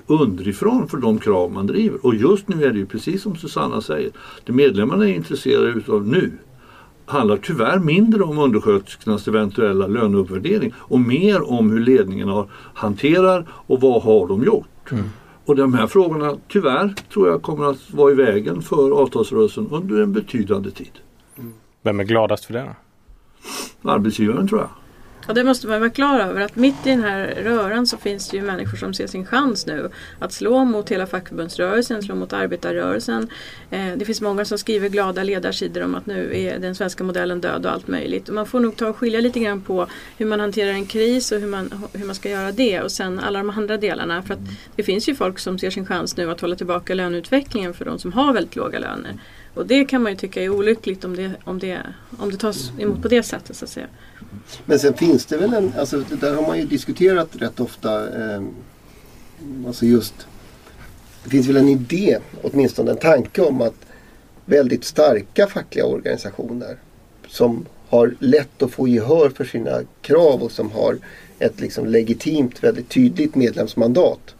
underifrån 0.07 0.87
för 0.87 0.97
de 0.97 1.19
krav 1.19 1.51
man 1.51 1.67
driver. 1.67 2.05
Och 2.05 2.15
just 2.15 2.47
nu 2.47 2.63
är 2.63 2.71
det 2.71 2.79
ju 2.79 2.85
precis 2.85 3.21
som 3.21 3.35
Susanna 3.35 3.81
säger. 3.81 4.11
Det 4.45 4.51
medlemmarna 4.51 5.09
är 5.09 5.13
intresserade 5.13 5.69
utav 5.69 6.07
nu 6.07 6.31
handlar 7.05 7.37
tyvärr 7.37 7.79
mindre 7.79 8.23
om 8.23 8.39
undersköterskornas 8.39 9.27
eventuella 9.27 9.87
löneuppvärdering 9.87 10.73
och 10.77 10.99
mer 10.99 11.51
om 11.51 11.71
hur 11.71 11.79
ledningen 11.79 12.29
har, 12.29 12.47
hanterar 12.73 13.45
och 13.51 13.81
vad 13.81 14.03
har 14.03 14.27
de 14.27 14.43
gjort. 14.43 14.91
Mm. 14.91 15.03
Och 15.49 15.55
de 15.55 15.73
här 15.73 15.87
frågorna 15.87 16.37
tyvärr 16.47 16.93
tror 17.13 17.27
jag 17.27 17.41
kommer 17.41 17.65
att 17.65 17.93
vara 17.93 18.11
i 18.11 18.15
vägen 18.15 18.61
för 18.61 18.91
avtalsrörelsen 18.91 19.67
under 19.71 20.01
en 20.01 20.13
betydande 20.13 20.71
tid. 20.71 20.91
Vem 21.81 21.99
är 21.99 22.03
gladast 22.03 22.45
för 22.45 22.53
det? 22.53 22.75
Arbetsgivaren 23.81 24.47
tror 24.47 24.61
jag. 24.61 24.69
Ja, 25.27 25.33
det 25.33 25.43
måste 25.43 25.67
man 25.67 25.79
vara 25.79 25.89
klar 25.89 26.19
över 26.19 26.41
att 26.41 26.55
mitt 26.55 26.87
i 26.87 26.89
den 26.89 27.03
här 27.03 27.27
röran 27.43 27.87
så 27.87 27.97
finns 27.97 28.29
det 28.29 28.37
ju 28.37 28.43
människor 28.43 28.77
som 28.77 28.93
ser 28.93 29.07
sin 29.07 29.25
chans 29.25 29.65
nu 29.65 29.89
att 30.19 30.33
slå 30.33 30.65
mot 30.65 30.91
hela 30.91 31.07
fackförbundsrörelsen, 31.07 32.03
slå 32.03 32.15
mot 32.15 32.33
arbetarrörelsen. 32.33 33.27
Eh, 33.69 33.87
det 33.95 34.05
finns 34.05 34.21
många 34.21 34.45
som 34.45 34.57
skriver 34.57 34.89
glada 34.89 35.23
ledarsidor 35.23 35.83
om 35.83 35.95
att 35.95 36.05
nu 36.05 36.37
är 36.37 36.59
den 36.59 36.75
svenska 36.75 37.03
modellen 37.03 37.41
död 37.41 37.65
och 37.65 37.71
allt 37.71 37.87
möjligt. 37.87 38.29
Och 38.29 38.35
man 38.35 38.45
får 38.45 38.59
nog 38.59 38.75
ta 38.75 38.87
och 38.87 38.97
skilja 38.97 39.21
lite 39.21 39.39
grann 39.39 39.61
på 39.61 39.87
hur 40.17 40.25
man 40.25 40.39
hanterar 40.39 40.71
en 40.71 40.85
kris 40.85 41.31
och 41.31 41.39
hur 41.39 41.47
man, 41.47 41.87
hur 41.93 42.05
man 42.05 42.15
ska 42.15 42.29
göra 42.29 42.51
det 42.51 42.81
och 42.81 42.91
sen 42.91 43.19
alla 43.19 43.39
de 43.39 43.49
andra 43.49 43.77
delarna. 43.77 44.23
För 44.23 44.33
att 44.33 44.39
det 44.75 44.83
finns 44.83 45.09
ju 45.09 45.15
folk 45.15 45.39
som 45.39 45.59
ser 45.59 45.69
sin 45.69 45.85
chans 45.85 46.17
nu 46.17 46.31
att 46.31 46.41
hålla 46.41 46.55
tillbaka 46.55 46.93
löneutvecklingen 46.93 47.73
för 47.73 47.85
de 47.85 47.99
som 47.99 48.13
har 48.13 48.33
väldigt 48.33 48.55
låga 48.55 48.79
löner. 48.79 49.17
Och 49.53 49.65
det 49.65 49.85
kan 49.85 50.03
man 50.03 50.11
ju 50.11 50.17
tycka 50.17 50.43
är 50.43 50.49
olyckligt 50.49 51.05
om 51.05 51.15
det, 51.15 51.31
om 51.43 51.59
det, 51.59 51.81
om 52.19 52.31
det 52.31 52.37
tas 52.37 52.71
emot 52.79 53.01
på 53.01 53.07
det 53.07 53.23
sättet 53.23 53.55
så 53.55 53.65
att 53.65 53.71
säga. 53.71 53.87
Men 54.65 54.79
sen 54.79 54.93
finns 54.93 55.25
det 55.25 55.37
väl 55.37 55.53
en, 55.53 55.73
alltså 55.77 56.03
där 56.21 56.35
har 56.35 56.41
man 56.41 56.57
ju 56.57 56.65
diskuterat 56.65 57.29
rätt 57.31 57.59
ofta. 57.59 58.21
Eh, 58.21 58.43
alltså 59.67 59.85
just, 59.85 60.13
det 61.23 61.29
finns 61.29 61.47
väl 61.47 61.57
en 61.57 61.69
idé, 61.69 62.17
åtminstone 62.41 62.91
en 62.91 62.97
tanke 62.97 63.41
om 63.41 63.61
att 63.61 63.75
väldigt 64.45 64.83
starka 64.83 65.47
fackliga 65.47 65.85
organisationer 65.85 66.77
som 67.27 67.65
har 67.89 68.15
lätt 68.19 68.61
att 68.61 68.71
få 68.71 68.87
gehör 68.87 69.29
för 69.29 69.45
sina 69.45 69.81
krav 70.01 70.43
och 70.43 70.51
som 70.51 70.71
har 70.71 70.97
ett 71.39 71.59
liksom 71.59 71.85
legitimt, 71.85 72.63
väldigt 72.63 72.89
tydligt 72.89 73.35
medlemsmandat 73.35 74.35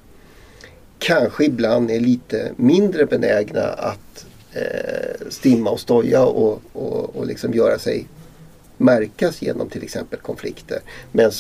kanske 1.00 1.46
ibland 1.46 1.92
är 1.92 2.00
lite 2.00 2.52
mindre 2.56 3.06
benägna 3.06 3.64
att 3.64 4.26
eh, 4.62 5.30
stimma 5.30 5.70
och 5.70 5.80
stoja 5.80 6.26
och, 6.26 6.62
och, 6.74 7.16
och 7.16 7.28
liksom 7.28 7.54
göra 7.54 7.80
sig 7.80 8.08
märkas 8.78 9.42
genom 9.42 9.70
till 9.70 9.84
exempel 9.84 10.20
konflikter. 10.20 10.80
Medan 11.12 11.32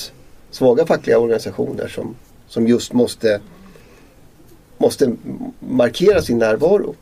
svaga 0.51 0.85
fackliga 0.85 1.19
organisationer 1.19 1.87
som, 1.87 2.15
som 2.47 2.67
just 2.67 2.93
måste, 2.93 3.41
måste 4.77 5.15
markera 5.59 6.21
sin 6.21 6.37
närvaro 6.37 6.95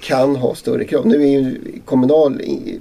kan 0.00 0.36
ha 0.36 0.54
större 0.54 0.84
krav. 0.84 1.06
Nu 1.06 1.22
är 1.22 1.28
ju 1.28 1.60
Kommunal 1.84 2.40
i, 2.40 2.80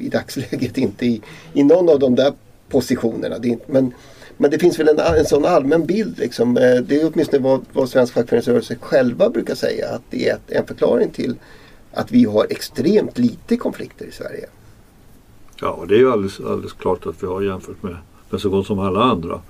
i 0.00 0.08
dagsläget 0.08 0.78
inte 0.78 1.06
i, 1.06 1.22
i 1.52 1.64
någon 1.64 1.88
av 1.88 1.98
de 1.98 2.14
där 2.14 2.32
positionerna. 2.68 3.38
Det 3.38 3.48
inte, 3.48 3.72
men, 3.72 3.94
men 4.36 4.50
det 4.50 4.58
finns 4.58 4.78
väl 4.78 4.88
en, 4.88 4.98
en 4.98 5.24
sån 5.24 5.44
allmän 5.44 5.86
bild. 5.86 6.18
Liksom. 6.18 6.56
Eh, 6.56 6.76
det 6.76 7.00
är 7.00 7.10
åtminstone 7.12 7.42
vad, 7.42 7.64
vad 7.72 7.88
svensk 7.88 8.14
fackföreningsrörelse 8.14 8.76
själva 8.80 9.30
brukar 9.30 9.54
säga. 9.54 9.88
Att 9.88 10.02
det 10.10 10.28
är 10.28 10.38
en 10.46 10.66
förklaring 10.66 11.10
till 11.10 11.36
att 11.92 12.12
vi 12.12 12.24
har 12.24 12.46
extremt 12.50 13.18
lite 13.18 13.56
konflikter 13.56 14.06
i 14.06 14.12
Sverige. 14.12 14.46
Ja, 15.60 15.84
det 15.88 15.94
är 15.94 15.98
ju 15.98 16.12
alldeles, 16.12 16.40
alldeles 16.40 16.72
klart 16.72 17.06
att 17.06 17.22
vi 17.22 17.26
har 17.26 17.42
jämfört 17.42 17.82
med, 17.82 17.96
med 18.30 18.40
så 18.40 18.50
gott 18.50 18.66
som 18.66 18.78
alla 18.78 19.02
andra. 19.02 19.40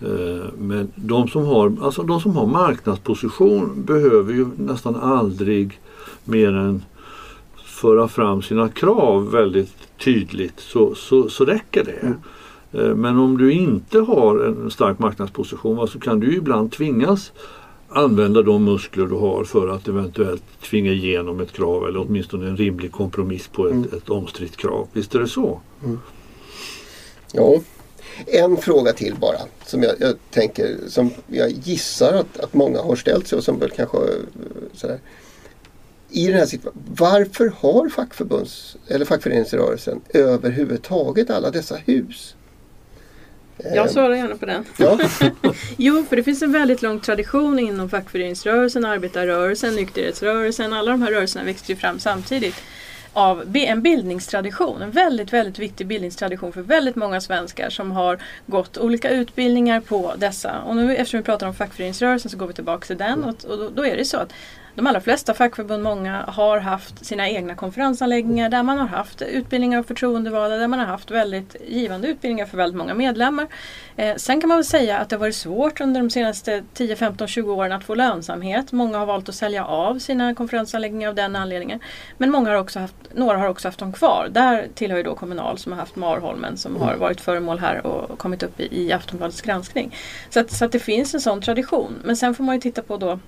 Eh, 0.00 0.52
men 0.58 0.92
de 0.94 1.28
som, 1.28 1.46
har, 1.46 1.76
alltså 1.82 2.02
de 2.02 2.20
som 2.20 2.36
har 2.36 2.46
marknadsposition 2.46 3.84
behöver 3.84 4.32
ju 4.32 4.46
nästan 4.56 4.96
aldrig 4.96 5.80
mer 6.24 6.52
än 6.52 6.82
föra 7.64 8.08
fram 8.08 8.42
sina 8.42 8.68
krav 8.68 9.30
väldigt 9.30 9.74
tydligt 9.98 10.60
så, 10.60 10.94
så, 10.94 11.28
så 11.28 11.44
räcker 11.44 11.84
det. 11.84 12.06
Mm. 12.06 12.18
Eh, 12.72 12.94
men 12.94 13.18
om 13.18 13.38
du 13.38 13.52
inte 13.52 14.00
har 14.00 14.38
en 14.38 14.70
stark 14.70 14.98
marknadsposition 14.98 15.88
så 15.88 16.00
kan 16.00 16.20
du 16.20 16.36
ibland 16.36 16.72
tvingas 16.72 17.32
använda 17.88 18.42
de 18.42 18.64
muskler 18.64 19.06
du 19.06 19.14
har 19.14 19.44
för 19.44 19.68
att 19.68 19.88
eventuellt 19.88 20.42
tvinga 20.62 20.92
igenom 20.92 21.40
ett 21.40 21.52
krav 21.52 21.88
eller 21.88 22.00
åtminstone 22.00 22.48
en 22.48 22.56
rimlig 22.56 22.92
kompromiss 22.92 23.48
på 23.48 23.66
ett, 23.66 23.72
mm. 23.72 23.88
ett 23.96 24.08
omstritt 24.08 24.56
krav. 24.56 24.88
Visst 24.92 25.14
är 25.14 25.18
det 25.18 25.28
så? 25.28 25.60
Mm. 25.84 25.98
Ja, 27.32 27.60
en 28.26 28.56
fråga 28.56 28.92
till 28.92 29.14
bara 29.20 29.38
som 29.66 29.82
jag, 29.82 29.94
jag, 30.00 30.14
tänker 30.30 30.76
som 30.88 31.10
jag 31.26 31.50
gissar 31.50 32.12
att, 32.12 32.40
att 32.40 32.54
många 32.54 32.82
har 32.82 32.96
ställt 32.96 33.26
sig 33.26 33.38
och 33.38 33.44
som 33.44 33.58
väl 33.58 33.70
kanske 33.70 33.98
eh, 33.98 34.04
sådär. 34.72 35.00
I 36.10 36.26
den 36.26 36.36
här 36.36 36.46
situationen, 36.46 36.84
varför 36.96 37.52
har 37.56 37.88
fackförbunds 37.88 38.76
eller 38.86 39.04
fackföreningsrörelsen 39.04 40.00
överhuvudtaget 40.08 41.30
alla 41.30 41.50
dessa 41.50 41.76
hus? 41.76 42.34
Jag 43.74 43.90
svarar 43.90 44.14
gärna 44.14 44.36
på 44.36 44.46
den. 44.46 44.64
Ja. 44.76 44.98
jo, 45.76 46.04
för 46.08 46.16
det 46.16 46.22
finns 46.22 46.42
en 46.42 46.52
väldigt 46.52 46.82
lång 46.82 47.00
tradition 47.00 47.58
inom 47.58 47.90
fackföreningsrörelsen, 47.90 48.84
arbetarrörelsen, 48.84 49.74
nykterhetsrörelsen. 49.74 50.72
Alla 50.72 50.90
de 50.90 51.02
här 51.02 51.10
rörelserna 51.10 51.44
växte 51.44 51.72
ju 51.72 51.76
fram 51.76 51.98
samtidigt 51.98 52.62
av 53.12 53.56
en 53.56 53.82
bildningstradition. 53.82 54.82
En 54.82 54.90
väldigt, 54.90 55.32
väldigt 55.32 55.58
viktig 55.58 55.86
bildningstradition 55.86 56.52
för 56.52 56.62
väldigt 56.62 56.96
många 56.96 57.20
svenskar 57.20 57.70
som 57.70 57.90
har 57.90 58.18
gått 58.46 58.78
olika 58.78 59.10
utbildningar 59.10 59.80
på 59.80 60.14
dessa. 60.18 60.58
Och 60.58 60.76
nu 60.76 60.96
eftersom 60.96 61.20
vi 61.20 61.24
pratar 61.24 61.46
om 61.46 61.54
fackföreningsrörelsen 61.54 62.30
så 62.30 62.36
går 62.36 62.46
vi 62.46 62.54
tillbaka 62.54 62.86
till 62.86 62.98
den 62.98 63.24
och, 63.24 63.44
och 63.44 63.58
då, 63.58 63.68
då, 63.68 63.86
är 63.86 63.96
det 63.96 64.04
så 64.04 64.16
att 64.16 64.32
de 64.78 64.86
allra 64.86 65.00
flesta 65.00 65.34
fackförbund, 65.34 65.82
många, 65.82 66.22
har 66.22 66.58
haft 66.58 67.06
sina 67.06 67.28
egna 67.28 67.54
konferensanläggningar 67.54 68.48
där 68.48 68.62
man 68.62 68.78
har 68.78 68.86
haft 68.86 69.22
utbildningar 69.22 69.78
av 69.78 69.82
förtroendevalda, 69.82 70.56
där 70.56 70.68
man 70.68 70.78
har 70.78 70.86
haft 70.86 71.10
väldigt 71.10 71.56
givande 71.68 72.08
utbildningar 72.08 72.46
för 72.46 72.56
väldigt 72.56 72.78
många 72.78 72.94
medlemmar. 72.94 73.46
Eh, 73.96 74.16
sen 74.16 74.40
kan 74.40 74.48
man 74.48 74.58
väl 74.58 74.64
säga 74.64 74.98
att 74.98 75.08
det 75.08 75.16
har 75.16 75.20
varit 75.20 75.34
svårt 75.34 75.80
under 75.80 76.00
de 76.00 76.10
senaste 76.10 76.64
10, 76.74 76.96
15, 76.96 77.28
20 77.28 77.52
åren 77.52 77.72
att 77.72 77.84
få 77.84 77.94
lönsamhet. 77.94 78.72
Många 78.72 78.98
har 78.98 79.06
valt 79.06 79.28
att 79.28 79.34
sälja 79.34 79.64
av 79.64 79.98
sina 79.98 80.34
konferensanläggningar 80.34 81.08
av 81.08 81.14
den 81.14 81.36
anledningen. 81.36 81.80
Men 82.18 82.30
många 82.30 82.50
har 82.50 82.56
också 82.56 82.78
haft, 82.78 82.96
några 83.14 83.38
har 83.38 83.48
också 83.48 83.68
haft 83.68 83.78
dem 83.78 83.92
kvar. 83.92 84.28
Där 84.32 84.68
tillhör 84.74 84.96
ju 84.96 85.02
då 85.02 85.14
Kommunal 85.14 85.58
som 85.58 85.72
har 85.72 85.78
haft 85.78 85.96
Marholmen 85.96 86.56
som 86.56 86.76
har 86.76 86.88
mm. 86.88 87.00
varit 87.00 87.20
föremål 87.20 87.58
här 87.58 87.86
och 87.86 88.18
kommit 88.18 88.42
upp 88.42 88.60
i, 88.60 88.82
i 88.82 88.92
Aftonbladets 88.92 89.40
granskning. 89.40 89.96
Så, 90.30 90.40
att, 90.40 90.50
så 90.50 90.64
att 90.64 90.72
det 90.72 90.78
finns 90.80 91.14
en 91.14 91.20
sån 91.20 91.40
tradition. 91.40 91.94
Men 92.04 92.16
sen 92.16 92.34
får 92.34 92.44
man 92.44 92.54
ju 92.54 92.60
titta 92.60 92.82
på 92.82 92.96
då 92.96 93.18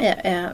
Eh, 0.00 0.44
eh, 0.44 0.50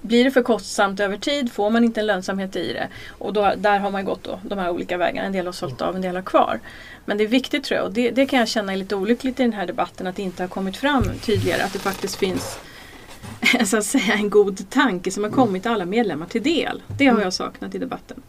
blir 0.00 0.24
det 0.24 0.30
för 0.30 0.42
kostsamt 0.42 1.00
över 1.00 1.16
tid 1.16 1.52
får 1.52 1.70
man 1.70 1.84
inte 1.84 2.00
en 2.00 2.06
lönsamhet 2.06 2.56
i 2.56 2.72
det. 2.72 2.88
Och 3.08 3.32
då, 3.32 3.52
där 3.56 3.78
har 3.78 3.90
man 3.90 4.04
gått 4.04 4.24
då, 4.24 4.40
de 4.42 4.58
här 4.58 4.70
olika 4.70 4.96
vägarna. 4.96 5.26
En 5.26 5.32
del 5.32 5.46
har 5.46 5.52
sålt 5.52 5.82
av, 5.82 5.96
en 5.96 6.02
del 6.02 6.14
har 6.14 6.22
kvar. 6.22 6.60
Men 7.04 7.18
det 7.18 7.24
är 7.24 7.28
viktigt 7.28 7.64
tror 7.64 7.76
jag 7.76 7.86
och 7.86 7.92
det, 7.92 8.10
det 8.10 8.26
kan 8.26 8.38
jag 8.38 8.48
känna 8.48 8.72
är 8.72 8.76
lite 8.76 8.96
olyckligt 8.96 9.40
i 9.40 9.42
den 9.42 9.52
här 9.52 9.66
debatten 9.66 10.06
att 10.06 10.16
det 10.16 10.22
inte 10.22 10.42
har 10.42 10.48
kommit 10.48 10.76
fram 10.76 11.04
tydligare 11.24 11.62
att 11.62 11.72
det 11.72 11.78
faktiskt 11.78 12.16
finns 12.16 12.58
så 13.64 13.76
att 13.76 13.84
säga, 13.84 14.14
en 14.14 14.30
god 14.30 14.70
tanke 14.70 15.10
som 15.10 15.24
har 15.24 15.30
kommit 15.30 15.66
alla 15.66 15.84
medlemmar 15.84 16.26
till 16.26 16.42
del. 16.42 16.82
Det 16.98 17.06
har 17.06 17.20
jag 17.20 17.32
saknat 17.32 17.74
i 17.74 17.78
debatten. 17.78 18.22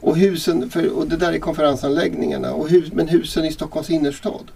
Och 0.00 0.16
husen, 0.16 0.70
för, 0.70 0.88
och 0.88 1.06
det 1.06 1.16
där 1.16 1.32
är 1.32 1.38
konferensanläggningarna, 1.38 2.52
och 2.52 2.68
hus, 2.68 2.92
men 2.92 3.08
husen 3.08 3.44
i 3.44 3.52
Stockholms 3.52 3.90
innerstad? 3.90 4.50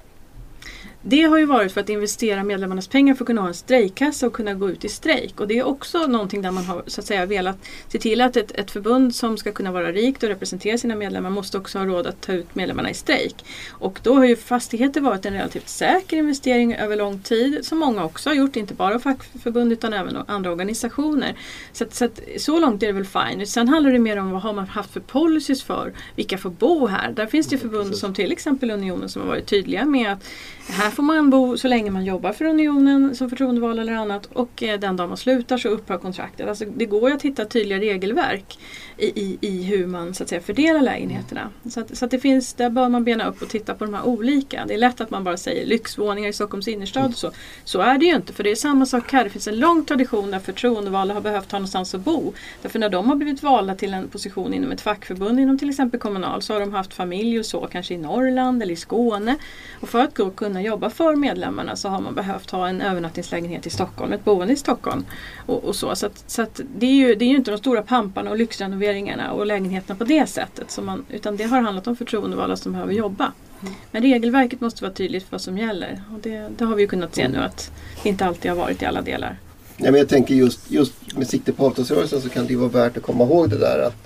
Det 1.07 1.23
har 1.23 1.39
ju 1.39 1.45
varit 1.45 1.73
för 1.73 1.81
att 1.81 1.89
investera 1.89 2.45
medlemmarnas 2.45 2.89
pengar 2.89 3.15
för 3.15 3.25
att 3.25 3.27
kunna 3.27 3.41
ha 3.41 3.49
en 3.49 3.55
strejkkassa 3.55 4.27
och 4.27 4.33
kunna 4.33 4.55
gå 4.55 4.71
ut 4.71 4.85
i 4.85 4.89
strejk. 4.89 5.41
Och 5.41 5.49
det 5.49 5.59
är 5.59 5.65
också 5.65 6.07
någonting 6.07 6.43
där 6.43 6.51
man 6.51 6.65
har 6.65 6.83
så 6.87 7.01
att 7.01 7.07
säga 7.07 7.27
velat 7.27 7.57
se 7.89 7.99
till 7.99 8.21
att 8.21 8.37
ett, 8.37 8.51
ett 8.51 8.71
förbund 8.71 9.15
som 9.15 9.37
ska 9.37 9.53
kunna 9.53 9.73
vara 9.73 9.93
rikt 9.93 10.23
och 10.23 10.29
representera 10.29 10.79
sina 10.79 10.95
medlemmar 10.95 11.31
måste 11.31 11.59
också 11.59 11.79
ha 11.79 11.87
råd 11.87 12.07
att 12.07 12.21
ta 12.21 12.33
ut 12.33 12.55
medlemmarna 12.55 12.91
i 12.91 12.95
strejk. 12.95 13.35
Och 13.71 14.01
då 14.03 14.15
har 14.15 14.25
ju 14.25 14.37
fastigheter 14.37 15.01
varit 15.01 15.27
en 15.27 15.33
relativt 15.33 15.69
säker 15.69 16.17
investering 16.17 16.75
över 16.75 16.97
lång 16.97 17.19
tid 17.19 17.59
som 17.63 17.79
många 17.79 18.05
också 18.05 18.31
har 18.31 18.35
gjort, 18.35 18.57
inte 18.57 18.75
bara 18.75 18.99
fackförbund 18.99 19.73
utan 19.73 19.93
även 19.93 20.17
andra 20.27 20.51
organisationer. 20.51 21.35
Så, 21.73 21.85
att, 21.85 21.95
så, 21.95 22.05
att, 22.05 22.21
så 22.39 22.61
långt 22.61 22.83
är 22.83 22.87
det 22.87 22.93
väl 22.93 23.05
fine. 23.05 23.47
Sen 23.47 23.69
handlar 23.69 23.93
det 23.93 23.99
mer 23.99 24.17
om 24.17 24.31
vad 24.31 24.43
har 24.43 24.53
man 24.53 24.67
haft 24.67 24.93
för 24.93 25.01
policies 25.01 25.63
för 25.63 25.93
vilka 26.17 26.39
får 26.39 26.51
bo 26.51 26.87
här. 26.87 27.13
Där 27.13 27.27
finns 27.27 27.47
det 27.47 27.59
förbund 27.59 27.97
som 27.97 28.15
till 28.15 28.33
exempel 28.33 28.71
Unionen 28.71 29.09
som 29.09 29.23
har 29.23 29.29
varit 29.29 29.47
tydliga 29.47 29.85
med 29.85 30.13
att 30.13 30.25
här 30.69 30.94
får 30.95 31.03
man 31.03 31.31
bo 31.31 31.57
så 31.57 31.69
länge 31.69 31.91
man 31.91 32.05
jobbar 32.05 32.33
för 32.33 32.45
Unionen 32.45 33.15
som 33.15 33.31
förtroendevald 33.31 33.81
eller 33.81 33.93
annat 33.93 34.27
och 34.27 34.63
eh, 34.63 34.81
den 34.81 34.97
dag 34.97 35.09
man 35.09 35.17
slutar 35.17 35.59
så 35.59 35.69
upphör 35.69 35.99
kontraktet. 35.99 36.49
Alltså, 36.49 36.65
det 36.65 36.87
går 36.87 37.09
ju 37.11 37.17
att 37.17 37.23
hitta 37.23 37.45
tydliga 37.45 37.79
regelverk 37.79 38.59
i, 38.99 39.07
i, 39.07 39.39
i 39.41 39.63
hur 39.63 39.87
man 39.87 40.15
så 40.15 40.23
att 40.23 40.29
säga, 40.29 40.41
fördelar 40.41 40.83
lägenheterna. 40.83 41.51
Så, 41.71 41.81
att, 41.81 41.97
så 41.97 42.05
att 42.05 42.11
det 42.11 42.19
finns, 42.19 42.55
där 42.55 42.71
bör 42.71 42.89
man 42.89 43.05
bena 43.05 43.29
upp 43.29 43.43
och 43.43 43.49
titta 43.49 43.75
på 43.75 43.85
de 43.85 43.95
här 43.95 44.07
olika. 44.07 44.65
Det 44.69 44.75
är 44.75 44.79
lätt 44.79 45.01
att 45.01 45.11
man 45.11 45.25
bara 45.25 45.37
säger 45.37 45.67
lyxvåningar 45.67 46.29
i 46.29 46.33
Stockholms 46.33 46.69
innerstad. 46.69 47.11
Och 47.11 47.17
så. 47.17 47.31
så 47.65 47.81
är 47.81 47.99
det 47.99 48.05
ju 48.05 48.15
inte 48.15 48.33
för 48.33 48.45
det 48.45 48.51
är 48.51 48.55
samma 48.55 48.87
sak 48.87 49.13
här. 49.13 49.25
Det 49.25 49.31
finns 49.31 49.49
en 49.49 49.59
lång 49.59 49.85
tradition 49.85 50.31
där 50.31 50.39
förtroendevalda 50.39 51.15
har 51.15 51.21
behövt 51.21 51.53
ha 51.53 51.59
någonstans 51.59 51.95
att 51.95 52.01
bo. 52.01 52.33
Därför 52.63 52.79
när 52.79 52.89
de 52.89 53.09
har 53.09 53.17
blivit 53.17 53.43
valda 53.43 53.75
till 53.75 53.95
en 53.95 54.09
position 54.09 54.55
inom 54.55 54.73
ett 54.73 54.81
fackförbund 54.81 55.41
inom 55.41 55.59
till 55.59 55.71
exempel 55.71 56.01
Kommunal 56.01 56.43
så 56.43 56.53
har 56.53 56.61
de 56.61 56.73
haft 56.73 56.95
familj 56.95 57.39
och 57.39 57.47
så 57.47 57.69
kanske 57.73 57.95
i 57.95 57.99
Norrland 57.99 58.63
eller 58.63 58.73
i 58.73 58.77
Skåne. 58.77 59.37
Och 59.81 59.89
för 59.89 60.01
att 60.01 60.37
kunna 60.37 60.63
jobba 60.63 60.91
för 60.91 61.17
medlemmarna 61.17 61.77
så 61.77 61.89
har 61.89 62.01
man 62.01 62.15
behövt 62.15 62.51
ha 62.51 62.69
en 62.69 62.81
övernattningslägenhet 62.81 63.67
i 63.67 63.71
Stockholm, 63.71 64.13
ett 64.13 64.25
boende 64.25 64.53
i 64.53 64.57
Stockholm. 64.57 65.05
Och, 65.47 65.65
och 65.65 65.77
så 65.77 65.95
så, 65.97 66.07
att, 66.07 66.25
så 66.27 66.43
att 66.43 66.61
det, 66.77 66.87
är 66.87 66.95
ju, 66.95 67.15
det 67.15 67.25
är 67.25 67.29
ju 67.29 67.37
inte 67.37 67.51
de 67.51 67.59
stora 67.59 67.83
pamparna 67.83 68.31
och 68.31 68.37
lyxrenoveringarna 68.37 68.84
och 69.33 69.47
lägenheterna 69.47 69.99
på 69.99 70.05
det 70.05 70.27
sättet. 70.27 70.71
Som 70.71 70.87
man, 70.87 71.05
utan 71.11 71.37
det 71.37 71.45
har 71.45 71.61
handlat 71.61 71.87
om 71.87 71.97
förtroendevalda 71.97 72.57
som 72.57 72.73
behöver 72.73 72.93
jobba. 72.93 73.33
Mm. 73.63 73.75
Men 73.91 74.03
regelverket 74.03 74.61
måste 74.61 74.83
vara 74.83 74.93
tydligt 74.93 75.23
för 75.23 75.31
vad 75.31 75.41
som 75.41 75.59
gäller. 75.59 76.03
Och 76.15 76.21
det, 76.21 76.49
det 76.59 76.65
har 76.65 76.75
vi 76.75 76.83
ju 76.83 76.89
kunnat 76.89 77.15
se 77.15 77.29
nu 77.29 77.39
att 77.39 77.71
det 78.03 78.09
inte 78.09 78.25
alltid 78.25 78.51
har 78.51 78.59
varit 78.59 78.83
i 78.83 78.85
alla 78.85 79.03
delar. 79.03 79.39
Ja, 79.77 79.91
men 79.91 79.95
jag 79.95 80.09
tänker 80.09 80.35
just, 80.35 80.71
just 80.71 81.17
med 81.17 81.29
sikte 81.29 81.53
på 81.53 81.67
avtalsrörelsen 81.67 82.21
så 82.21 82.29
kan 82.29 82.47
det 82.47 82.57
vara 82.57 82.69
värt 82.69 82.97
att 82.97 83.03
komma 83.03 83.25
ihåg 83.25 83.51
det 83.51 83.59
där 83.59 83.79
att, 83.79 83.97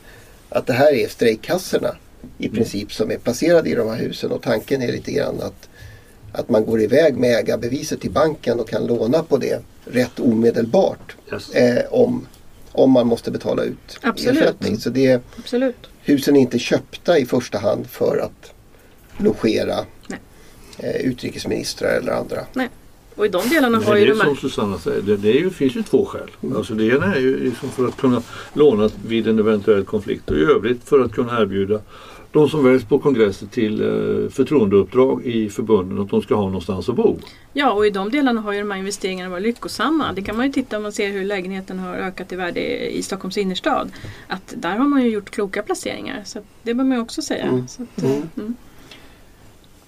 att 0.49 0.67
det 0.67 0.73
här 0.73 0.93
är 0.93 1.09
strejkkassorna 1.09 1.91
i 2.39 2.47
mm. 2.47 2.57
princip 2.57 2.93
som 2.93 3.11
är 3.11 3.19
placerade 3.19 3.71
i 3.71 3.75
de 3.75 3.89
här 3.89 3.97
husen 3.97 4.33
och 4.33 4.43
tanken 4.43 4.83
är 4.83 4.93
lite 4.93 5.13
grann 5.13 5.43
att 5.43 5.69
att 6.33 6.49
man 6.49 6.65
går 6.65 6.81
iväg 6.81 7.17
med 7.17 7.39
ägarbeviset 7.39 8.01
till 8.01 8.11
banken 8.11 8.61
och 8.61 8.69
kan 8.69 8.87
låna 8.87 9.23
på 9.23 9.37
det 9.37 9.63
rätt 9.85 10.21
omedelbart. 10.21 11.17
Yes. 11.33 11.51
Eh, 11.51 11.85
om, 11.91 12.27
om 12.79 12.91
man 12.91 13.07
måste 13.07 13.31
betala 13.31 13.63
ut 13.63 13.99
Absolut. 14.03 14.43
ersättning. 14.43 14.79
Så 14.79 14.91
det, 14.91 15.23
Absolut. 15.39 15.89
Husen 16.01 16.37
är 16.37 16.41
inte 16.41 16.59
köpta 16.59 17.19
i 17.19 17.27
första 17.27 17.59
hand 17.59 17.87
för 17.87 18.19
att 18.19 18.53
logera 19.17 19.79
eh, 20.79 20.97
utrikesministrar 21.01 21.89
eller 21.91 22.13
andra. 22.13 22.47
Nej. 22.53 22.69
Och 23.15 23.27
i 23.27 23.29
de 23.29 23.49
delarna 23.49 23.79
har 23.79 23.97
ju 23.97 24.07
det 24.07 24.11
är 24.11 24.25
som 24.25 24.37
Susanna 24.37 24.79
säger, 24.79 25.03
det, 25.03 25.17
det, 25.17 25.31
ju, 25.31 25.51
finns 25.51 25.77
ju 25.77 25.83
två 25.83 26.05
skäl. 26.05 26.31
Mm. 26.43 26.57
Alltså 26.57 26.75
det 26.75 26.85
ena 26.85 27.15
är 27.15 27.21
ju 27.21 27.45
liksom 27.45 27.71
för 27.71 27.89
att 27.89 27.97
kunna 27.97 28.23
låna 28.53 28.91
vid 29.07 29.29
en 29.29 29.39
eventuell 29.39 29.85
konflikt 29.85 30.31
och 30.31 30.37
i 30.37 30.41
övrigt 30.41 30.85
för 30.85 31.01
att 31.01 31.13
kunna 31.13 31.41
erbjuda 31.41 31.81
de 32.33 32.49
som 32.49 32.65
väljs 32.65 32.85
på 32.85 32.99
kongresser 32.99 33.47
till 33.47 33.81
eh, 33.81 34.31
förtroendeuppdrag 34.31 35.27
i 35.27 35.51
förbunden 35.51 35.99
att 35.99 36.11
de 36.11 36.23
ska 36.23 36.35
ha 36.35 36.45
någonstans 36.45 36.89
att 36.89 36.97
bo. 36.97 37.17
Ja 37.53 37.73
och 37.73 37.87
i 37.87 37.91
de 37.91 38.11
delarna 38.11 38.41
har 38.41 38.53
ju 38.53 38.59
de 38.59 38.71
här 38.71 38.79
investeringarna 38.79 39.31
varit 39.31 39.43
lyckosamma. 39.43 40.13
Det 40.13 40.23
kan 40.23 40.37
man 40.37 40.47
ju 40.47 40.53
titta 40.53 40.77
om 40.77 40.83
man 40.83 40.93
ser 40.93 41.09
hur 41.09 41.25
lägenheten 41.25 41.79
har 41.79 41.95
ökat 41.95 42.33
i 42.33 42.37
värde 42.37 42.91
i 42.91 43.03
Stockholms 43.03 43.39
innerstad. 43.39 43.91
Att 44.27 44.55
där 44.57 44.77
har 44.77 44.89
man 44.89 45.03
ju 45.03 45.09
gjort 45.09 45.31
kloka 45.31 45.63
placeringar. 45.63 46.23
Så 46.25 46.39
det 46.63 46.75
bör 46.75 46.85
man 46.85 46.97
ju 46.97 47.03
också 47.03 47.23
säga. 47.23 47.45
Mm. 47.45 47.65
Att, 47.65 48.03
mm. 48.03 48.23
Mm. 48.37 48.57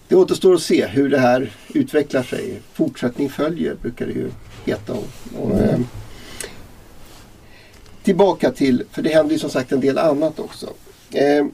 det 0.09 0.17
återstår 0.17 0.55
att 0.55 0.63
se 0.63 0.87
hur 0.87 1.09
det 1.09 1.19
här 1.19 1.53
utvecklar 1.69 2.23
sig. 2.23 2.61
Fortsättning 2.73 3.31
följer 3.31 3.75
brukar 3.75 4.07
det 4.07 4.13
ju 4.13 4.31
heta. 4.65 4.93
Och, 4.93 5.09
och, 5.39 5.61
eh, 5.61 5.79
tillbaka 8.03 8.51
till, 8.51 8.83
för 8.91 9.03
det 9.03 9.15
händer 9.15 9.33
ju 9.33 9.39
som 9.39 9.51
sagt 9.51 9.73
en 9.73 9.81
del 9.81 9.99
annat 9.99 10.39
också. 10.39 10.67
Eh, 11.13 11.47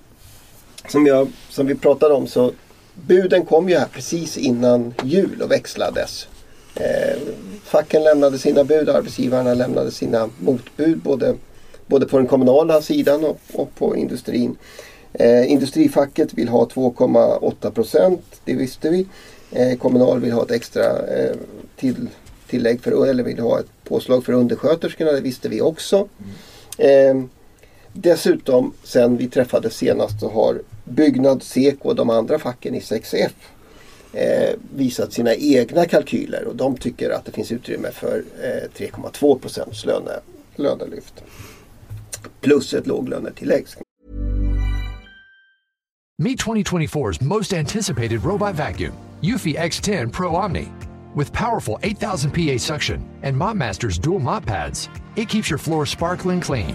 som, 0.88 1.06
jag, 1.06 1.28
som 1.50 1.66
vi 1.66 1.74
pratade 1.74 2.14
om 2.14 2.26
så 2.26 2.52
buden 2.94 3.44
kom 3.44 3.68
ju 3.68 3.76
här 3.76 3.88
precis 3.92 4.36
innan 4.36 4.94
jul 5.04 5.42
och 5.42 5.50
växlades. 5.50 6.28
Eh, 6.74 7.18
facken 7.64 8.04
lämnade 8.04 8.38
sina 8.38 8.64
bud, 8.64 8.88
arbetsgivarna 8.88 9.54
lämnade 9.54 9.90
sina 9.90 10.30
motbud 10.38 10.98
både, 10.98 11.34
både 11.86 12.06
på 12.06 12.18
den 12.18 12.26
kommunala 12.26 12.82
sidan 12.82 13.24
och, 13.24 13.38
och 13.52 13.74
på 13.74 13.96
industrin. 13.96 14.56
Eh, 15.12 15.52
industrifacket 15.52 16.34
vill 16.34 16.48
ha 16.48 16.64
2,8 16.64 17.70
procent, 17.70 18.40
det 18.44 18.54
visste 18.54 18.90
vi. 18.90 19.06
Eh, 19.50 19.78
Kommunal 19.78 20.20
vill 20.20 20.32
ha 20.32 20.42
ett 20.42 20.50
extra 20.50 21.06
eh, 21.06 21.36
till, 21.76 22.08
tillägg 22.48 22.80
för, 22.80 23.06
eller 23.06 23.24
vill 23.24 23.38
ha 23.38 23.60
ett 23.60 23.66
påslag 23.84 24.24
för 24.24 24.32
undersköterskorna, 24.32 25.12
det 25.12 25.20
visste 25.20 25.48
vi 25.48 25.60
också. 25.60 26.08
Eh, 26.78 27.22
dessutom 27.92 28.72
sen 28.82 29.16
vi 29.16 29.28
träffades 29.28 29.76
senast 29.76 30.20
så 30.20 30.28
har 30.30 30.62
Byggnad, 30.88 31.42
Seko 31.42 31.88
och 31.88 31.96
de 31.96 32.10
andra 32.10 32.38
facken 32.38 32.74
i 32.74 32.80
6F 32.80 33.30
eh, 34.12 34.54
visat 34.74 35.12
sina 35.12 35.34
egna 35.34 35.84
kalkyler 35.84 36.44
och 36.44 36.56
de 36.56 36.76
tycker 36.76 37.10
att 37.10 37.24
det 37.24 37.32
finns 37.32 37.52
utrymme 37.52 37.90
för 37.90 38.24
eh, 38.42 38.86
3,2 38.86 39.38
procents 39.38 39.84
löne, 39.84 40.20
lönelyft. 40.56 41.24
Plus 42.40 42.74
ett 42.74 42.86
låglönetillägg. 42.86 43.66
Meet 46.18 46.38
2024's 46.38 47.22
most 47.22 47.52
anticipated 47.52 48.24
robot 48.24 48.54
vacuum, 48.54 48.94
Eufy 49.22 49.54
X10 49.54 50.12
Pro 50.12 50.34
Omni. 50.34 50.68
With 51.14 51.32
powerful 51.32 51.78
8000 51.82 52.30
PA 52.32 52.58
suction 52.58 53.00
and 53.22 53.36
MopMaster's 53.36 53.98
dual 53.98 54.20
mop 54.20 54.46
pads, 54.46 54.88
it 55.16 55.28
keeps 55.28 55.50
your 55.50 55.58
floor 55.58 55.86
sparkling 55.86 56.40
clean. 56.40 56.74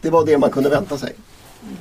Det 0.00 0.10
var 0.10 0.26
det 0.26 0.38
man 0.38 0.50
kunde 0.50 0.68
vänta 0.70 0.98
sig. 0.98 1.12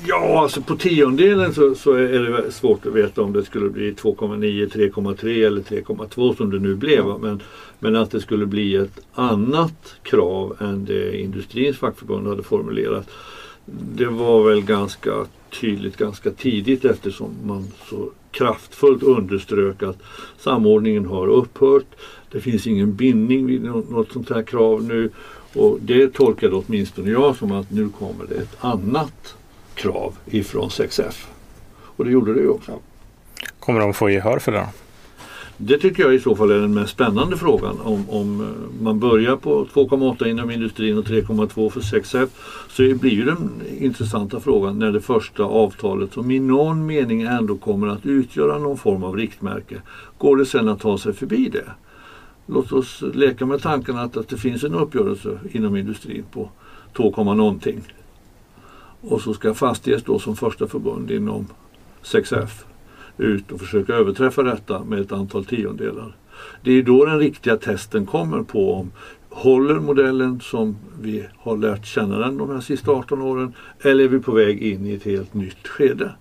Ja, 0.06 0.42
alltså 0.42 0.62
på 0.62 0.76
tiondelen 0.76 1.54
så, 1.54 1.76
så 1.76 1.94
är 1.94 2.20
det 2.20 2.52
svårt 2.52 2.86
att 2.86 2.94
veta 2.94 3.22
om 3.22 3.34
det 3.34 3.44
skulle 3.44 3.70
bli 3.70 3.92
2,9, 3.94 4.70
3,3 4.72 5.48
eller 5.48 5.62
3,2 5.62 6.36
som 6.38 6.52
det 6.52 6.60
nu 6.60 6.76
blev. 6.76 7.04
va. 7.04 7.18
Men, 7.22 7.42
men 7.80 7.96
att 7.96 8.12
det 8.12 8.22
skulle 8.22 8.46
bli 8.46 8.76
ett 8.76 9.00
annat 9.14 9.96
krav 10.04 10.56
än 10.60 10.86
det 10.86 11.18
industrins 11.18 11.78
fackförbund 11.78 12.28
hade 12.28 12.44
formulerat. 12.44 13.10
Det 13.96 14.06
var 14.06 14.50
väl 14.50 14.62
ganska 14.62 15.12
tydligt 15.62 15.98
ganska 15.98 16.32
tidigt 16.32 16.86
eftersom 16.86 17.30
man 17.46 17.68
så 17.90 18.10
kraftfullt 18.32 19.04
underströk 19.04 19.84
att 19.84 19.98
samordningen 20.38 21.06
har 21.06 21.28
upphört. 21.28 21.86
Det 22.32 22.40
finns 22.40 22.68
ingen 22.68 22.96
bindning 22.96 23.46
vid 23.46 23.64
nå- 23.64 23.84
något 23.90 24.12
sånt 24.12 24.30
här 24.30 24.44
krav 24.44 24.84
nu. 24.84 25.10
Och 25.56 25.78
det 25.82 26.14
tolkade 26.14 26.56
åtminstone 26.56 27.12
jag 27.12 27.36
som 27.36 27.52
att 27.52 27.72
nu 27.72 27.90
kommer 27.90 28.26
det 28.30 28.36
ett 28.36 28.58
annat 28.60 29.36
krav 29.74 30.14
ifrån 30.26 30.70
6F. 30.70 31.26
Och 31.96 32.06
det 32.06 32.12
gjorde 32.12 32.34
det 32.34 32.40
ju 32.40 32.50
också. 32.50 32.80
Kommer 33.60 33.80
de 33.80 33.94
få 33.94 34.10
gehör 34.10 34.40
för 34.40 34.52
det? 34.52 34.68
Det 35.64 35.78
tycker 35.78 36.04
jag 36.04 36.14
i 36.14 36.20
så 36.20 36.36
fall 36.36 36.52
är 36.52 36.60
den 36.60 36.74
mest 36.74 36.92
spännande 36.92 37.38
frågan. 37.38 37.80
Om, 37.84 38.10
om 38.10 38.42
eh, 38.42 38.84
man 38.84 39.00
börjar 39.00 39.36
på 39.36 39.66
2,8 39.66 40.28
inom 40.28 40.52
industrin 40.52 40.98
och 40.98 41.06
3,2 41.06 41.70
för 41.70 41.82
6F 41.82 42.28
så 42.70 42.96
blir 43.00 43.12
ju 43.12 43.26
den 43.26 43.62
intressanta 43.80 44.40
frågan 44.40 44.80
när 44.80 44.92
det 44.92 45.02
första 45.02 45.44
avtalet 45.44 46.14
som 46.14 46.32
i 46.32 46.40
någon 46.40 46.86
mening 46.86 47.22
ändå 47.22 47.58
kommer 47.58 47.88
att 47.88 48.06
utgöra 48.06 48.58
någon 48.58 48.78
form 48.78 49.04
av 49.04 49.16
riktmärke. 49.16 49.76
Går 50.18 50.38
det 50.38 50.46
sen 50.46 50.70
att 50.70 50.80
ta 50.80 50.98
sig 50.98 51.14
förbi 51.14 51.50
det? 51.50 51.66
Låt 52.54 52.72
oss 52.72 53.04
leka 53.14 53.46
med 53.46 53.62
tanken 53.62 53.98
att, 53.98 54.18
att 54.18 54.30
det 54.30 54.38
finns 54.38 54.64
en 54.64 54.74
uppgörelse 54.74 55.40
inom 55.52 55.76
industrin 55.76 56.24
på 56.32 56.50
2, 56.94 57.24
någonting. 57.24 57.82
Och 59.02 59.22
så 59.22 59.34
ska 59.34 59.54
Fastighets 59.54 60.04
då 60.04 60.20
som 60.20 60.36
första 60.36 60.68
förbund 60.68 61.12
inom 61.12 61.48
6F 62.04 62.50
ut 63.18 63.52
och 63.52 63.60
försöka 63.60 63.94
överträffa 63.94 64.44
detta 64.44 64.84
med 64.84 65.00
ett 65.00 65.12
antal 65.12 65.46
tiondelar. 65.46 66.16
Det 66.64 66.72
är 66.72 66.84
då 66.84 67.06
den 67.06 67.20
riktiga 67.20 67.58
testen 67.58 68.06
kommer 68.06 68.44
på 68.44 68.74
om 68.74 68.92
håller 69.30 69.80
modellen 69.80 70.40
som 70.40 70.78
vi 71.02 71.26
har 71.38 71.58
lärt 71.58 71.86
känna 71.86 72.20
den 72.20 72.38
de 72.38 72.50
här 72.50 72.60
sista 72.60 72.92
18 72.92 73.22
åren 73.22 73.54
eller 73.82 74.04
är 74.04 74.08
vi 74.08 74.20
på 74.20 74.32
väg 74.32 74.62
in 74.62 74.86
i 74.86 74.94
ett 74.94 75.04
helt 75.04 75.34
nytt 75.34 75.68
skede. 75.68 76.12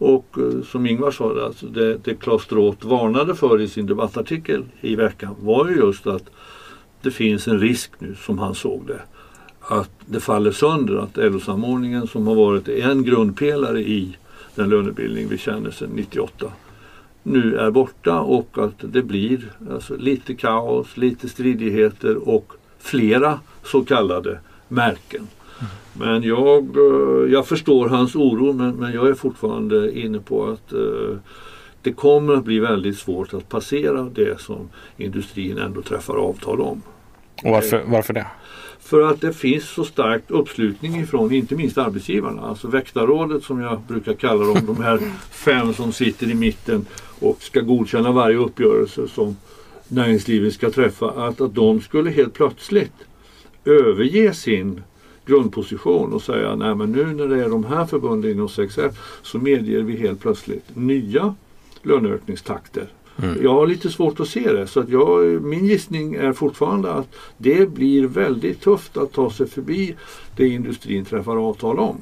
Och 0.00 0.38
eh, 0.38 0.62
som 0.62 0.86
Ingvar 0.86 1.10
sa, 1.10 1.44
alltså 1.44 1.66
det, 1.66 1.96
det 2.04 2.14
Claes 2.14 2.42
Stråth 2.42 2.86
varnade 2.86 3.34
för 3.34 3.60
i 3.60 3.68
sin 3.68 3.86
debattartikel 3.86 4.64
i 4.80 4.94
veckan 4.96 5.34
var 5.40 5.68
ju 5.68 5.76
just 5.76 6.06
att 6.06 6.30
det 7.02 7.10
finns 7.10 7.48
en 7.48 7.60
risk 7.60 7.90
nu 7.98 8.14
som 8.14 8.38
han 8.38 8.54
såg 8.54 8.86
det. 8.86 9.00
Att 9.60 9.90
det 10.06 10.20
faller 10.20 10.52
sönder, 10.52 10.96
att 10.96 11.16
LO-samordningen 11.16 12.06
som 12.06 12.26
har 12.26 12.34
varit 12.34 12.68
en 12.68 13.04
grundpelare 13.04 13.80
i 13.80 14.16
den 14.54 14.68
lönebildning 14.68 15.28
vi 15.28 15.38
känner 15.38 15.70
sedan 15.70 15.90
98 15.94 16.52
nu 17.22 17.56
är 17.56 17.70
borta 17.70 18.20
och 18.20 18.58
att 18.58 18.74
det 18.78 19.02
blir 19.02 19.52
alltså, 19.70 19.96
lite 19.96 20.34
kaos, 20.34 20.96
lite 20.96 21.28
stridigheter 21.28 22.28
och 22.28 22.52
flera 22.78 23.40
så 23.64 23.84
kallade 23.84 24.38
märken. 24.68 25.26
Men 25.92 26.22
jag, 26.22 26.76
eh, 26.76 27.32
jag 27.32 27.46
förstår 27.46 27.88
hans 27.88 28.16
oro 28.16 28.52
men, 28.52 28.76
men 28.76 28.92
jag 28.92 29.08
är 29.08 29.14
fortfarande 29.14 29.98
inne 29.98 30.18
på 30.18 30.46
att 30.46 30.72
eh, 30.72 31.16
det 31.82 31.92
kommer 31.92 32.34
att 32.34 32.44
bli 32.44 32.58
väldigt 32.58 32.98
svårt 32.98 33.34
att 33.34 33.48
passera 33.48 34.02
det 34.02 34.40
som 34.40 34.68
industrin 34.96 35.58
ändå 35.58 35.82
träffar 35.82 36.14
avtal 36.14 36.60
om. 36.60 36.82
Och 37.44 37.50
varför, 37.50 37.82
varför 37.86 38.12
det? 38.12 38.26
För 38.80 39.02
att 39.02 39.20
det 39.20 39.32
finns 39.32 39.68
så 39.68 39.84
stark 39.84 40.22
uppslutning 40.26 41.00
ifrån 41.00 41.32
inte 41.32 41.54
minst 41.54 41.78
arbetsgivarna. 41.78 42.42
Alltså 42.42 42.68
väktarrådet 42.68 43.44
som 43.44 43.60
jag 43.60 43.80
brukar 43.80 44.14
kalla 44.14 44.44
dem. 44.44 44.66
De 44.66 44.82
här 44.82 44.98
fem 45.30 45.74
som 45.74 45.92
sitter 45.92 46.30
i 46.30 46.34
mitten 46.34 46.86
och 47.20 47.42
ska 47.42 47.60
godkänna 47.60 48.12
varje 48.12 48.36
uppgörelse 48.36 49.08
som 49.08 49.36
näringslivet 49.88 50.54
ska 50.54 50.70
träffa. 50.70 51.10
Att, 51.10 51.40
att 51.40 51.54
de 51.54 51.80
skulle 51.80 52.10
helt 52.10 52.34
plötsligt 52.34 52.92
överge 53.64 54.34
sin 54.34 54.82
grundposition 55.30 56.12
och 56.12 56.22
säga 56.22 56.56
nej 56.56 56.74
men 56.74 56.92
nu 56.92 57.06
när 57.06 57.26
det 57.26 57.44
är 57.44 57.48
de 57.48 57.64
här 57.64 57.86
förbunden 57.86 58.30
inom 58.30 58.46
6F 58.46 58.92
så 59.22 59.38
medger 59.38 59.82
vi 59.82 59.96
helt 59.96 60.20
plötsligt 60.20 60.64
nya 60.76 61.34
löneökningstakter. 61.82 62.88
Jag 63.42 63.54
har 63.54 63.66
lite 63.66 63.90
svårt 63.90 64.20
att 64.20 64.28
se 64.28 64.52
det 64.52 64.66
så 64.66 64.80
att 64.80 64.88
jag, 64.88 65.42
min 65.42 65.66
gissning 65.66 66.14
är 66.14 66.32
fortfarande 66.32 66.92
att 66.92 67.08
det 67.36 67.70
blir 67.70 68.06
väldigt 68.06 68.60
tufft 68.60 68.96
att 68.96 69.12
ta 69.12 69.30
sig 69.30 69.48
förbi 69.48 69.96
det 70.36 70.48
industrin 70.48 71.04
träffar 71.04 71.36
avtal 71.36 71.78
om. 71.78 71.96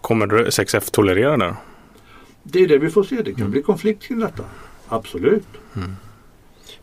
Kommer 0.00 0.26
6F 0.26 0.90
tolerera 0.92 1.36
det? 1.36 1.56
Det 2.42 2.58
är 2.58 2.68
det 2.68 2.78
vi 2.78 2.90
får 2.90 3.02
se. 3.02 3.22
Det 3.22 3.34
kan 3.34 3.50
bli 3.50 3.62
konflikt 3.62 4.02
kring 4.02 4.18
detta. 4.18 4.44
Absolut. 4.88 5.46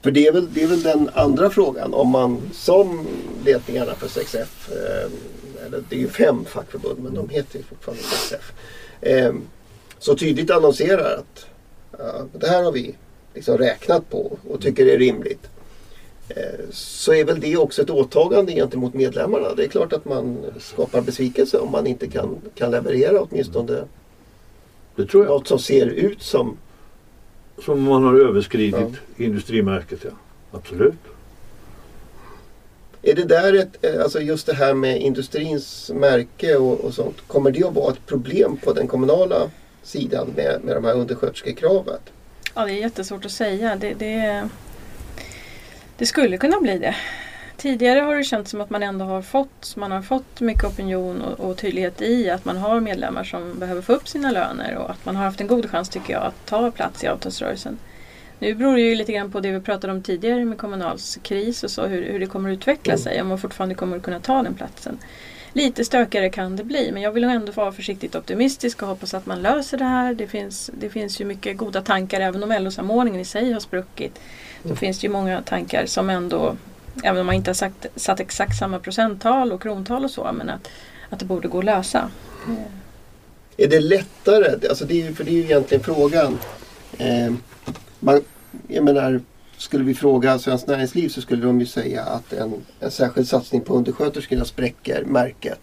För 0.02 0.12
det 0.12 0.28
är, 0.28 0.32
väl, 0.32 0.54
det 0.54 0.64
är 0.64 0.68
väl 0.68 0.84
den 0.84 1.10
andra 1.14 1.50
frågan. 1.50 1.94
Om 1.94 2.10
man 2.10 2.42
som 2.54 3.08
ledningarna 3.46 3.96
för 3.96 4.08
6F, 4.08 4.72
eh, 4.72 5.12
eller 5.66 5.84
det 5.90 5.96
är 5.96 6.00
ju 6.00 6.10
fem 6.10 6.46
fackförbund 6.46 7.00
men 7.00 7.14
de 7.14 7.30
heter 7.30 7.58
ju 7.58 7.64
fortfarande 7.64 8.04
6F. 8.04 8.52
Eh, 9.02 9.34
så 10.00 10.16
tydligt 10.16 10.52
annonserar 10.52 11.18
att 11.18 11.46
ja, 12.00 12.26
det 12.34 12.48
här 12.48 12.64
har 12.64 12.72
vi 12.72 12.96
liksom 13.34 13.58
räknat 13.58 14.10
på 14.10 14.38
och 14.50 14.62
tycker 14.62 14.86
är 14.86 14.98
rimligt. 14.98 15.48
Eh, 16.30 16.66
så 16.72 17.14
är 17.14 17.26
väl 17.26 17.40
det 17.40 17.58
också 17.58 17.82
ett 17.82 17.90
åtagande 17.90 18.54
gentemot 18.54 18.94
medlemmarna. 18.94 19.54
Det 19.56 19.64
är 19.64 19.68
klart 19.68 19.94
att 19.94 20.06
man 20.06 20.38
skapar 20.60 21.02
besvikelse 21.02 21.58
om 21.58 21.72
man 21.72 21.88
inte 21.88 22.08
kan, 22.08 22.42
kan 22.56 22.72
leverera 22.72 23.22
åtminstone 23.22 23.84
Det 24.96 25.06
tror 25.06 25.26
jag. 25.26 25.32
något 25.32 25.48
som 25.48 25.60
ser 25.60 25.86
ut 25.86 26.22
som 26.22 26.58
Som 27.66 27.84
man 27.84 28.04
har 28.04 28.14
överskridit 28.14 28.96
industrimärket. 29.18 30.00
Ja. 30.04 30.12
Absolut. 30.52 30.94
Är 33.02 33.14
det 33.16 33.24
där 33.24 33.54
ett, 33.54 33.86
eh, 33.86 34.04
alltså 34.04 34.22
just 34.22 34.48
det 34.48 34.54
här 34.54 34.74
med 34.74 35.02
industrins 35.02 35.92
märke 35.94 36.56
och, 36.56 36.80
och 36.80 36.94
sånt, 36.94 37.28
kommer 37.28 37.52
det 37.52 37.64
att 37.64 37.74
vara 37.74 37.94
ett 37.94 38.06
problem 38.06 38.58
på 38.58 38.74
den 38.74 38.88
kommunala 38.88 39.50
sidan 39.84 40.28
med, 40.36 40.60
med 40.64 40.76
de 40.76 40.86
här 40.86 40.94
undersköterskekravet? 40.94 42.02
Ja, 42.56 42.66
det 42.66 42.72
är 42.72 42.76
jättesvårt 42.76 43.26
att 43.26 43.32
säga. 43.32 43.76
Det, 43.76 43.94
det, 43.94 44.50
det 45.98 46.06
skulle 46.06 46.38
kunna 46.38 46.60
bli 46.60 46.80
det. 46.80 46.96
Tidigare 47.68 48.00
har 48.00 48.16
det 48.16 48.24
känts 48.24 48.52
som 48.52 48.62
att 48.62 48.70
man 48.70 48.84
ändå 48.84 49.06
har 49.06 49.22
fått, 49.22 49.76
man 49.76 49.92
har 49.92 50.02
fått 50.02 50.42
mycket 50.42 50.64
opinion 50.64 51.22
och, 51.22 51.40
och, 51.40 51.58
tydlighet 51.58 52.02
i 52.02 52.30
att 52.30 52.46
man 52.46 52.58
har 52.58 52.80
medlemmar 52.80 53.24
som 53.24 53.60
behöver 53.60 53.82
få 53.82 53.94
upp 53.94 54.08
sina 54.08 54.32
löner 54.32 54.76
och 54.76 54.90
att 54.90 55.06
man 55.06 55.16
har 55.16 55.24
haft 55.24 55.42
en 55.42 55.48
god 55.48 55.70
chans 55.70 55.90
tycker 55.90 56.14
jag 56.14 56.24
att 56.24 56.46
ta 56.46 56.72
plats 56.72 57.04
i 57.04 57.08
avtalsrörelsen. 57.08 57.78
Nu 58.40 58.54
beror 58.54 58.76
det 58.76 58.82
ju 58.82 58.96
lite 58.96 59.14
grann 59.14 59.32
på 59.32 59.40
det 59.40 59.52
vi 59.52 59.60
pratade 59.60 59.94
om 59.94 60.02
tidigare 60.02 60.46
med 60.46 60.58
Kommunals 60.58 61.20
kris 61.22 61.64
och 61.64 61.72
så 61.72 61.86
hur, 61.86 62.12
hur 62.12 62.20
det 62.20 62.26
kommer 62.26 62.50
att 62.50 62.54
utveckla 62.54 62.94
mm. 62.94 63.04
sig 63.04 63.22
om 63.22 63.28
man 63.28 63.38
fortfarande 63.38 63.76
kommer 63.76 63.98
att 63.98 64.04
kunna 64.04 64.20
ta 64.20 64.44
den 64.44 64.54
platsen. 64.54 64.98
Lite 65.54 65.86
stökigare 65.86 66.30
kan 66.30 66.56
det 66.56 66.64
bli 66.64 66.92
men 66.92 67.02
jag 67.02 67.12
vill 67.12 67.24
ändå 67.24 67.52
vara 67.52 67.72
försiktigt 67.72 68.16
optimistisk 68.16 68.82
och 68.82 68.88
hoppas 68.88 69.14
att 69.14 69.26
man 69.26 69.42
löser 69.42 69.78
det 69.78 69.86
här. 69.86 70.14
Det 70.14 70.28
finns, 70.28 70.72
det 70.80 70.90
finns 70.90 71.22
ju 71.22 71.26
mycket 71.26 71.58
goda 71.58 71.82
tankar 71.82 72.22
även 72.22 72.44
om 72.44 72.52
LO-samordningen 72.64 73.22
i 73.22 73.26
sig 73.26 73.52
har 73.52 73.60
spruckit. 73.60 74.20
Så 74.62 74.68
mm. 74.68 74.78
finns 74.78 75.00
det 75.00 75.08
ju 75.08 75.14
många 75.14 75.42
tankar 75.42 75.86
som 75.86 76.10
ändå 76.10 76.56
Även 77.04 77.20
om 77.20 77.26
man 77.26 77.36
inte 77.36 77.50
har 77.50 77.56
sagt, 77.56 77.86
satt 77.96 78.20
exakt 78.20 78.58
samma 78.58 78.80
procenttal 78.80 79.52
och 79.52 79.62
krontal 79.62 80.04
och 80.04 80.12
så. 80.12 80.32
Men 80.34 80.50
att, 80.50 80.70
att 81.10 81.20
det 81.20 81.26
borde 81.26 81.48
gå 81.48 81.60
att 81.60 81.66
lösa. 81.66 82.10
Mm. 82.48 82.62
Är 83.58 83.68
det 83.68 83.80
lättare? 83.80 84.68
Alltså 84.70 84.86
det 84.86 85.08
är, 85.08 85.14
för 85.14 85.24
det 85.24 85.32
är 85.32 85.34
ju 85.34 85.44
egentligen 85.44 85.84
frågan. 85.84 86.38
Eh, 86.98 87.34
man, 88.00 88.22
jag 88.68 88.84
menar, 88.84 89.22
skulle 89.58 89.84
vi 89.84 89.94
fråga 89.94 90.40
Svenskt 90.40 90.68
Näringsliv 90.68 91.10
så 91.10 91.22
skulle 91.22 91.46
de 91.46 91.60
ju 91.60 91.66
säga 91.66 92.04
att 92.04 92.34
en, 92.34 92.54
en 92.80 92.92
särskild 92.92 93.28
satsning 93.28 93.62
på 93.62 93.74
undersköterskorna 93.74 94.46
spräcker 94.46 95.04
märket. 95.04 95.60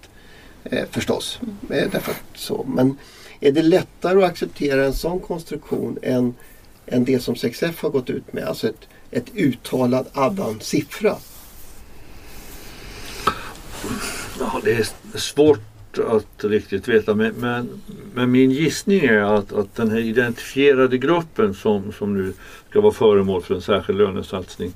Eh, 0.65 0.85
förstås. 0.91 1.41
Mm. 1.43 1.57
Eh, 1.71 1.91
därför 1.93 2.15
så. 2.35 2.65
Men 2.69 2.99
är 3.41 3.53
det 3.53 3.63
lättare 3.63 4.25
att 4.25 4.31
acceptera 4.31 4.85
en 4.85 4.93
sån 4.93 5.21
konstruktion 5.21 5.99
än, 6.03 6.35
än 6.87 7.05
det 7.05 7.21
som 7.21 7.35
6F 7.35 7.75
har 7.83 7.91
gått 7.91 8.11
ut 8.11 8.33
med? 8.33 8.45
Alltså 8.45 8.69
ett, 8.69 8.89
ett 9.15 9.37
uttalad 9.37 10.07
Addan-siffra? 10.13 11.17
Ja, 14.39 14.61
det 14.65 14.73
är 14.73 14.87
svårt 15.19 15.99
att 15.99 16.45
riktigt 16.45 16.89
veta 16.89 17.15
men, 17.15 17.35
men, 17.35 17.83
men, 18.15 18.31
min 18.31 18.51
gissning 18.51 19.01
är 19.01 19.21
att, 19.21 19.53
att 19.53 19.75
den 19.75 19.91
här 19.91 19.99
identifierade 19.99 20.99
gruppen 20.99 21.55
som, 21.55 21.93
som 21.93 22.15
nu 22.15 22.33
ska 22.71 22.81
vara 22.81 22.93
föremål 22.93 23.43
för 23.43 23.55
en 23.55 23.63
särskild 23.63 23.99
lönesatsning 23.99 24.73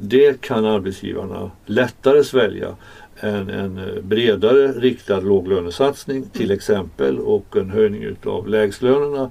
det 0.00 0.40
kan 0.40 0.64
arbetsgivarna 0.64 1.50
lättare 1.66 2.24
svälja 2.24 2.76
än 3.20 3.50
en 3.50 4.00
bredare 4.02 4.72
riktad 4.72 5.20
låglönesatsning 5.20 6.28
till 6.32 6.50
exempel 6.50 7.18
och 7.18 7.56
en 7.56 7.70
höjning 7.70 8.02
utav 8.02 8.48
lägstlönerna. 8.48 9.30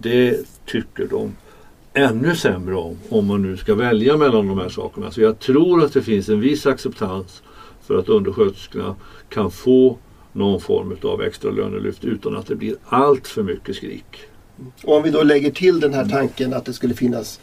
Det 0.00 0.40
tycker 0.66 1.06
de 1.06 1.36
ännu 1.94 2.36
sämre 2.36 2.76
om, 2.76 2.96
om 3.08 3.26
man 3.26 3.42
nu 3.42 3.56
ska 3.56 3.74
välja 3.74 4.16
mellan 4.16 4.48
de 4.48 4.58
här 4.58 4.68
sakerna. 4.68 5.10
Så 5.10 5.20
jag 5.20 5.38
tror 5.38 5.84
att 5.84 5.92
det 5.92 6.02
finns 6.02 6.28
en 6.28 6.40
viss 6.40 6.66
acceptans 6.66 7.42
för 7.82 7.98
att 7.98 8.08
undersköterskorna 8.08 8.94
kan 9.28 9.50
få 9.50 9.98
någon 10.32 10.60
form 10.60 10.96
av 11.02 11.22
extra 11.22 11.50
lönelyft 11.50 12.04
utan 12.04 12.36
att 12.36 12.46
det 12.46 12.56
blir 12.56 12.76
allt 12.84 13.28
för 13.28 13.42
mycket 13.42 13.76
skrik. 13.76 14.20
Och 14.84 14.96
om 14.96 15.02
vi 15.02 15.10
då 15.10 15.22
lägger 15.22 15.50
till 15.50 15.80
den 15.80 15.94
här 15.94 16.08
tanken 16.08 16.54
att 16.54 16.64
det 16.64 16.72
skulle 16.72 16.94
finnas 16.94 17.40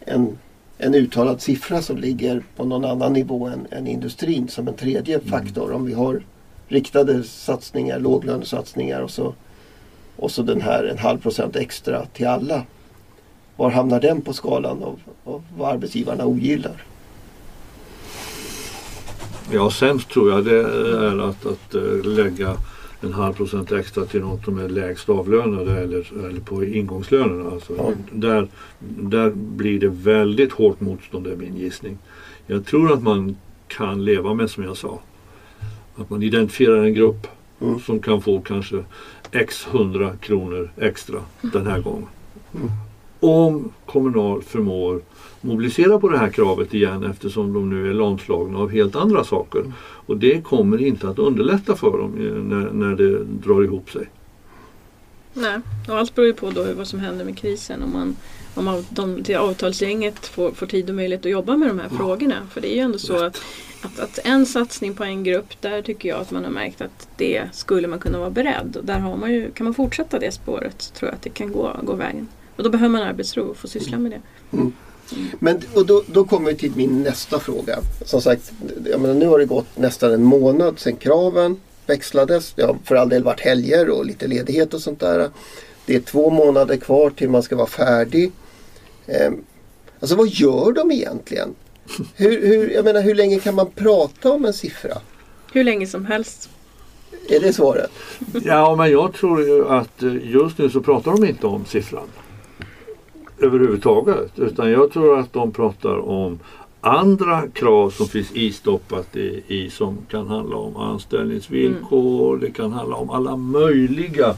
en, 0.00 0.38
en 0.78 0.94
uttalad 0.94 1.40
siffra 1.40 1.82
som 1.82 1.96
ligger 1.96 2.42
på 2.56 2.64
någon 2.64 2.84
annan 2.84 3.12
nivå 3.12 3.46
än, 3.46 3.66
än 3.70 3.86
industrin 3.86 4.48
som 4.48 4.68
en 4.68 4.74
tredje 4.74 5.14
mm. 5.14 5.28
faktor. 5.28 5.72
Om 5.72 5.84
vi 5.84 5.92
har 5.92 6.22
riktade 6.68 7.22
satsningar, 7.22 7.98
låglönesatsningar 7.98 9.00
och 9.00 9.10
så, 9.10 9.34
och 10.16 10.30
så 10.30 10.42
den 10.42 10.60
här 10.60 10.84
en 10.84 10.98
halv 10.98 11.18
procent 11.18 11.56
extra 11.56 12.06
till 12.06 12.26
alla 12.26 12.62
var 13.58 13.70
hamnar 13.70 14.00
den 14.00 14.20
på 14.20 14.32
skalan 14.32 14.82
av, 14.82 15.00
av 15.24 15.42
vad 15.56 15.72
arbetsgivarna 15.72 16.24
ogillar? 16.24 16.82
Ja, 19.52 19.70
sämst 19.70 20.08
tror 20.08 20.30
jag 20.30 20.44
det 20.44 20.60
är 20.60 21.28
att, 21.28 21.46
att 21.46 21.74
eh, 21.74 22.04
lägga 22.04 22.56
en 23.00 23.12
halv 23.12 23.34
procent 23.34 23.72
extra 23.72 24.04
till 24.04 24.20
något 24.20 24.44
som 24.44 24.58
är 24.58 24.68
lägst 24.68 25.08
avlönade 25.08 25.80
eller, 25.80 26.26
eller 26.28 26.40
på 26.40 26.64
ingångslönerna. 26.64 27.50
Alltså, 27.50 27.72
ja. 27.76 27.92
där, 28.12 28.48
där 28.78 29.30
blir 29.30 29.80
det 29.80 29.88
väldigt 29.88 30.52
hårt 30.52 30.80
motstånd, 30.80 31.26
är 31.26 31.36
min 31.36 31.56
gissning. 31.56 31.98
Jag 32.46 32.66
tror 32.66 32.92
att 32.92 33.02
man 33.02 33.36
kan 33.68 34.04
leva 34.04 34.34
med, 34.34 34.50
som 34.50 34.64
jag 34.64 34.76
sa, 34.76 35.00
att 35.96 36.10
man 36.10 36.22
identifierar 36.22 36.84
en 36.84 36.94
grupp 36.94 37.26
mm. 37.60 37.80
som 37.80 38.00
kan 38.00 38.22
få 38.22 38.40
kanske 38.40 38.84
x 39.32 39.66
hundra 39.70 40.16
kronor 40.16 40.70
extra 40.76 41.20
den 41.40 41.66
här 41.66 41.80
gången. 41.80 42.08
Mm 42.54 42.70
om 43.20 43.72
Kommunal 43.86 44.42
förmår 44.42 45.00
mobilisera 45.40 45.98
på 45.98 46.08
det 46.08 46.18
här 46.18 46.30
kravet 46.30 46.74
igen 46.74 47.04
eftersom 47.04 47.52
de 47.52 47.70
nu 47.70 47.90
är 47.90 47.94
lamslagna 47.94 48.58
av 48.58 48.70
helt 48.70 48.96
andra 48.96 49.24
saker. 49.24 49.72
Och 49.80 50.16
det 50.16 50.44
kommer 50.44 50.82
inte 50.82 51.08
att 51.08 51.18
underlätta 51.18 51.76
för 51.76 51.98
dem 51.98 52.10
när, 52.48 52.70
när 52.70 52.96
det 52.96 53.24
drar 53.24 53.64
ihop 53.64 53.90
sig. 53.90 54.08
Nej, 55.32 55.60
och 55.88 55.98
allt 55.98 56.14
beror 56.14 56.26
ju 56.26 56.34
på 56.34 56.50
då 56.50 56.66
vad 56.76 56.86
som 56.86 57.00
händer 57.00 57.24
med 57.24 57.38
krisen. 57.38 57.82
Om, 57.82 57.92
man, 57.92 58.16
om 58.54 58.84
de, 58.90 59.22
det 59.22 59.34
avtalsgänget 59.34 60.26
får, 60.26 60.50
får 60.50 60.66
tid 60.66 60.88
och 60.88 60.96
möjlighet 60.96 61.26
att 61.26 61.32
jobba 61.32 61.56
med 61.56 61.68
de 61.68 61.78
här 61.78 61.88
ja. 61.90 61.96
frågorna. 61.96 62.34
För 62.50 62.60
det 62.60 62.72
är 62.72 62.74
ju 62.74 62.80
ändå 62.80 62.98
så 62.98 63.24
att, 63.24 63.42
att, 63.82 63.98
att, 64.00 64.18
en 64.24 64.46
satsning 64.46 64.94
på 64.94 65.04
en 65.04 65.24
grupp, 65.24 65.60
där 65.60 65.82
tycker 65.82 66.08
jag 66.08 66.20
att 66.20 66.30
man 66.30 66.44
har 66.44 66.50
märkt 66.50 66.80
att 66.80 67.08
det 67.16 67.42
skulle 67.52 67.88
man 67.88 67.98
kunna 67.98 68.18
vara 68.18 68.30
beredd. 68.30 68.76
Och 68.76 68.84
där 68.84 68.98
har 68.98 69.16
man 69.16 69.32
ju, 69.32 69.50
kan 69.50 69.64
man 69.64 69.74
fortsätta 69.74 70.18
det 70.18 70.32
spåret 70.32 70.82
så 70.82 70.94
tror 70.94 71.08
jag 71.08 71.14
att 71.14 71.22
det 71.22 71.30
kan 71.30 71.52
gå, 71.52 71.76
gå 71.82 71.94
vägen. 71.94 72.28
Och 72.58 72.64
då 72.64 72.70
behöver 72.70 72.92
man 72.92 73.02
arbetsro 73.02 73.42
och 73.42 73.56
få 73.56 73.68
syssla 73.68 73.98
med 73.98 74.10
det. 74.10 74.20
Mm. 74.56 74.72
Mm. 75.12 75.28
Men 75.38 75.60
och 75.74 75.86
då, 75.86 76.02
då 76.06 76.24
kommer 76.24 76.50
vi 76.50 76.56
till 76.56 76.72
min 76.76 77.02
nästa 77.02 77.40
fråga. 77.40 77.78
Som 78.04 78.20
sagt, 78.20 78.52
jag 78.84 79.00
menar, 79.00 79.14
nu 79.14 79.26
har 79.26 79.38
det 79.38 79.44
gått 79.44 79.76
nästan 79.76 80.12
en 80.12 80.24
månad 80.24 80.78
sedan 80.78 80.96
kraven 80.96 81.60
växlades. 81.86 82.52
Det 82.52 82.62
har 82.62 82.76
för 82.84 82.94
all 82.94 83.08
del 83.08 83.24
varit 83.24 83.40
helger 83.40 83.90
och 83.90 84.06
lite 84.06 84.26
ledighet 84.26 84.74
och 84.74 84.80
sånt 84.80 85.00
där. 85.00 85.30
Det 85.86 85.96
är 85.96 86.00
två 86.00 86.30
månader 86.30 86.76
kvar 86.76 87.10
till 87.10 87.30
man 87.30 87.42
ska 87.42 87.56
vara 87.56 87.66
färdig. 87.66 88.32
Eh, 89.06 89.32
alltså 90.00 90.16
vad 90.16 90.28
gör 90.28 90.72
de 90.72 90.92
egentligen? 90.92 91.54
Hur, 92.14 92.46
hur, 92.46 92.70
jag 92.70 92.84
menar, 92.84 93.00
hur 93.02 93.14
länge 93.14 93.38
kan 93.38 93.54
man 93.54 93.70
prata 93.70 94.32
om 94.32 94.44
en 94.44 94.52
siffra? 94.52 94.98
Hur 95.52 95.64
länge 95.64 95.86
som 95.86 96.06
helst. 96.06 96.50
Är 97.28 97.40
det 97.40 97.52
svaret? 97.52 97.90
Ja, 98.44 98.76
men 98.76 98.90
jag 98.90 99.14
tror 99.14 99.42
ju 99.46 99.68
att 99.68 100.02
just 100.22 100.58
nu 100.58 100.70
så 100.70 100.80
pratar 100.80 101.12
de 101.12 101.24
inte 101.24 101.46
om 101.46 101.64
siffran 101.64 102.08
överhuvudtaget. 103.40 104.38
Utan 104.38 104.70
jag 104.70 104.92
tror 104.92 105.18
att 105.18 105.32
de 105.32 105.52
pratar 105.52 106.08
om 106.08 106.38
andra 106.80 107.42
krav 107.48 107.90
som 107.90 108.06
finns 108.06 108.30
istoppat 108.32 109.16
i, 109.16 109.42
i 109.48 109.70
som 109.70 109.98
kan 110.10 110.28
handla 110.28 110.56
om 110.56 110.76
anställningsvillkor, 110.76 112.34
mm. 112.34 112.40
det 112.40 112.50
kan 112.50 112.72
handla 112.72 112.96
om 112.96 113.10
alla 113.10 113.36
möjliga 113.36 114.34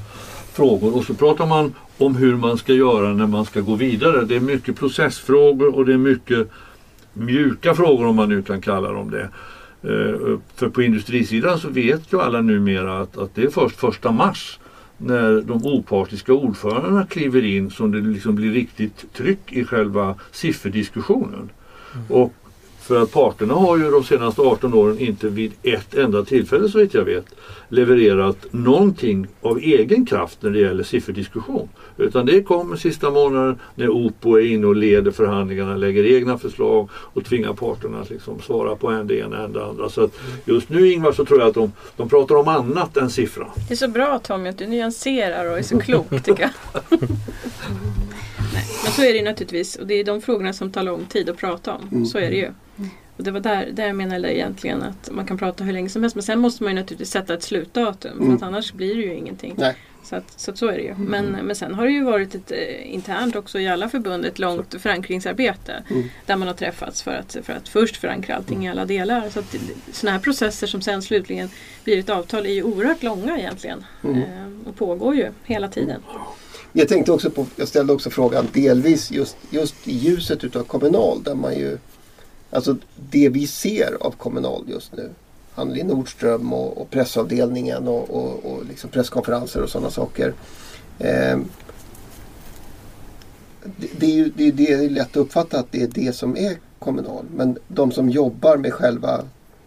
frågor. 0.52 0.96
Och 0.96 1.04
så 1.04 1.14
pratar 1.14 1.46
man 1.46 1.74
om 1.98 2.16
hur 2.16 2.36
man 2.36 2.58
ska 2.58 2.72
göra 2.72 3.12
när 3.12 3.26
man 3.26 3.44
ska 3.44 3.60
gå 3.60 3.74
vidare. 3.74 4.24
Det 4.24 4.36
är 4.36 4.40
mycket 4.40 4.78
processfrågor 4.78 5.76
och 5.76 5.86
det 5.86 5.92
är 5.92 5.98
mycket 5.98 6.50
mjuka 7.12 7.74
frågor 7.74 8.06
om 8.06 8.16
man 8.16 8.28
nu 8.28 8.42
kan 8.42 8.60
kalla 8.60 8.92
dem 8.92 9.10
det. 9.10 9.28
Eh, 9.82 10.38
för 10.54 10.68
på 10.68 10.82
industrisidan 10.82 11.58
så 11.58 11.68
vet 11.68 12.12
ju 12.12 12.20
alla 12.20 12.40
numera 12.40 13.00
att, 13.00 13.18
att 13.18 13.34
det 13.34 13.42
är 13.42 13.50
först 13.50 13.76
första 13.76 14.10
mars 14.10 14.58
när 15.00 15.40
de 15.40 15.66
opartiska 15.66 16.32
ordförandena 16.32 17.06
kliver 17.06 17.44
in 17.44 17.70
som 17.70 17.92
det 17.92 18.00
liksom 18.00 18.34
blir 18.34 18.52
riktigt 18.52 19.12
tryck 19.12 19.52
i 19.52 19.64
själva 19.64 20.14
sifferdiskussionen. 20.32 21.50
Mm. 21.94 22.06
Och 22.08 22.34
för 22.80 23.02
att 23.02 23.12
parterna 23.12 23.54
har 23.54 23.76
ju 23.76 23.90
de 23.90 24.04
senaste 24.04 24.40
18 24.40 24.74
åren 24.74 24.98
inte 24.98 25.28
vid 25.28 25.52
ett 25.62 25.94
enda 25.94 26.24
tillfälle 26.24 26.68
så 26.68 26.78
vitt 26.78 26.94
jag 26.94 27.04
vet 27.04 27.26
levererat 27.70 28.46
någonting 28.50 29.26
av 29.40 29.58
egen 29.58 30.06
kraft 30.06 30.42
när 30.42 30.50
det 30.50 30.58
gäller 30.58 30.84
sifferdiskussion. 30.84 31.68
Utan 31.96 32.26
det 32.26 32.42
kommer 32.42 32.76
sista 32.76 33.10
månaden 33.10 33.58
när 33.74 33.88
OPO 33.88 34.36
är 34.36 34.46
inne 34.46 34.66
och 34.66 34.76
leder 34.76 35.10
förhandlingarna, 35.10 35.76
lägger 35.76 36.04
egna 36.16 36.38
förslag 36.38 36.88
och 36.92 37.24
tvingar 37.24 37.52
parterna 37.52 38.00
att 38.00 38.10
liksom 38.10 38.40
svara 38.40 38.76
på 38.76 38.88
en 38.88 39.06
det 39.06 39.18
ena 39.18 39.44
än 39.44 39.52
det 39.52 39.64
andra. 39.64 39.88
Så 39.88 40.04
att 40.04 40.18
just 40.44 40.68
nu 40.68 40.92
Ingvar 40.92 41.12
så 41.12 41.24
tror 41.24 41.40
jag 41.40 41.48
att 41.48 41.54
de, 41.54 41.72
de 41.96 42.08
pratar 42.08 42.34
om 42.34 42.48
annat 42.48 42.96
än 42.96 43.10
siffra. 43.10 43.46
Det 43.68 43.74
är 43.74 43.76
så 43.76 43.88
bra 43.88 44.18
Tommy 44.18 44.48
att 44.48 44.58
du 44.58 44.66
nyanserar 44.66 45.50
och 45.50 45.58
är 45.58 45.62
så 45.62 45.80
klok 45.80 46.24
tycker 46.24 46.42
jag. 46.42 46.50
Nej, 48.54 48.64
men 48.84 48.92
så 48.92 49.02
är 49.02 49.12
det 49.12 49.22
naturligtvis 49.22 49.76
och 49.76 49.86
det 49.86 49.94
är 49.94 50.04
de 50.04 50.20
frågorna 50.20 50.52
som 50.52 50.72
tar 50.72 50.82
lång 50.82 51.04
tid 51.06 51.30
att 51.30 51.36
prata 51.36 51.74
om. 51.74 52.06
Så 52.06 52.18
är 52.18 52.30
det 52.30 52.36
ju. 52.36 52.48
Och 53.20 53.24
det 53.24 53.30
var 53.30 53.40
där, 53.40 53.68
där 53.72 53.86
jag 53.86 53.96
menade 53.96 54.36
egentligen 54.36 54.82
att 54.82 55.08
man 55.12 55.26
kan 55.26 55.38
prata 55.38 55.64
hur 55.64 55.72
länge 55.72 55.88
som 55.88 56.02
helst 56.02 56.16
men 56.16 56.22
sen 56.22 56.38
måste 56.38 56.62
man 56.64 56.72
ju 56.72 56.80
naturligtvis 56.80 57.10
sätta 57.10 57.34
ett 57.34 57.42
slutdatum 57.42 58.16
för 58.16 58.24
Mm. 58.24 58.36
att 58.36 58.42
annars 58.42 58.72
blir 58.72 58.94
det 58.96 59.02
ju 59.02 59.14
ingenting. 59.14 59.54
Nej. 59.58 59.76
Så, 60.04 60.16
att, 60.16 60.32
så 60.40 60.50
att 60.50 60.58
så 60.58 60.66
är 60.68 60.72
det 60.76 60.82
ju. 60.82 60.94
Men, 60.94 61.24
men 61.26 61.56
sen 61.56 61.74
har 61.74 61.84
det 61.86 61.92
ju 61.92 62.04
varit 62.04 62.34
ett 62.34 62.50
eh, 62.52 62.94
internt 62.94 63.36
också 63.36 63.58
i 63.60 63.68
alla 63.68 63.88
förbund 63.88 64.24
ett 64.24 64.38
långt 64.38 64.74
förankringsarbete 64.78 65.82
Mm. 65.90 66.02
där 66.26 66.36
man 66.36 66.48
har 66.48 66.54
träffats 66.54 67.02
för 67.02 67.10
att, 67.14 67.36
för 67.42 67.52
att 67.52 67.68
först 67.68 67.96
förankra 67.96 68.36
allting 68.36 68.66
i 68.66 68.70
alla 68.70 68.84
delar. 68.84 69.30
Så 69.30 69.40
att 69.40 69.54
sådana 69.92 70.16
här 70.16 70.22
processer 70.24 70.66
som 70.66 70.80
sen 70.82 71.02
slutligen 71.02 71.48
blir 71.84 71.98
ett 71.98 72.08
avtal 72.10 72.46
är 72.46 72.50
ju 72.52 72.62
oerhört 72.62 73.02
långa 73.02 73.38
egentligen 73.38 73.84
Mm. 74.04 74.16
eh, 74.16 74.68
och 74.68 74.76
pågår 74.76 75.14
ju 75.14 75.28
hela 75.44 75.68
tiden. 75.68 76.00
Jag 76.72 76.88
tänkte 76.88 77.12
också 77.12 77.30
på, 77.30 77.46
jag 77.56 77.68
ställde 77.68 77.92
också 77.92 78.10
frågan 78.10 78.46
delvis 78.52 79.10
just, 79.10 79.36
just 79.50 79.88
i 79.88 79.96
ljuset 79.96 80.44
utav 80.44 80.62
Kommunal 80.64 81.22
där 81.22 81.34
man 81.34 81.54
ju 81.54 81.78
Alltså 82.50 82.76
det 83.10 83.28
vi 83.28 83.46
ser 83.46 83.96
av 84.00 84.10
Kommunal 84.10 84.64
just 84.66 84.96
nu 84.96 85.10
Anneli 85.54 85.82
Nordström 85.82 86.52
och, 86.52 86.80
och 86.80 86.90
pressavdelningen 86.90 87.88
och, 87.88 88.10
och, 88.10 88.52
och 88.52 88.64
liksom 88.64 88.90
presskonferenser 88.90 89.62
och 89.62 89.70
sådana 89.70 89.90
saker. 89.90 90.34
Eh, 90.98 91.38
det, 93.76 93.88
det, 93.98 94.06
är 94.06 94.10
ju 94.10 94.32
det, 94.36 94.50
det 94.50 94.72
är 94.72 94.90
lätt 94.90 95.10
att 95.10 95.16
uppfatta 95.16 95.58
att 95.58 95.72
det 95.72 95.82
är 95.82 95.88
det 95.88 96.12
som 96.12 96.36
är 96.36 96.56
Kommunal. 96.78 97.24
Men 97.36 97.58
de 97.68 97.92
som 97.92 98.10
jobbar 98.10 98.56
med 98.56 98.72
själva 98.72 99.24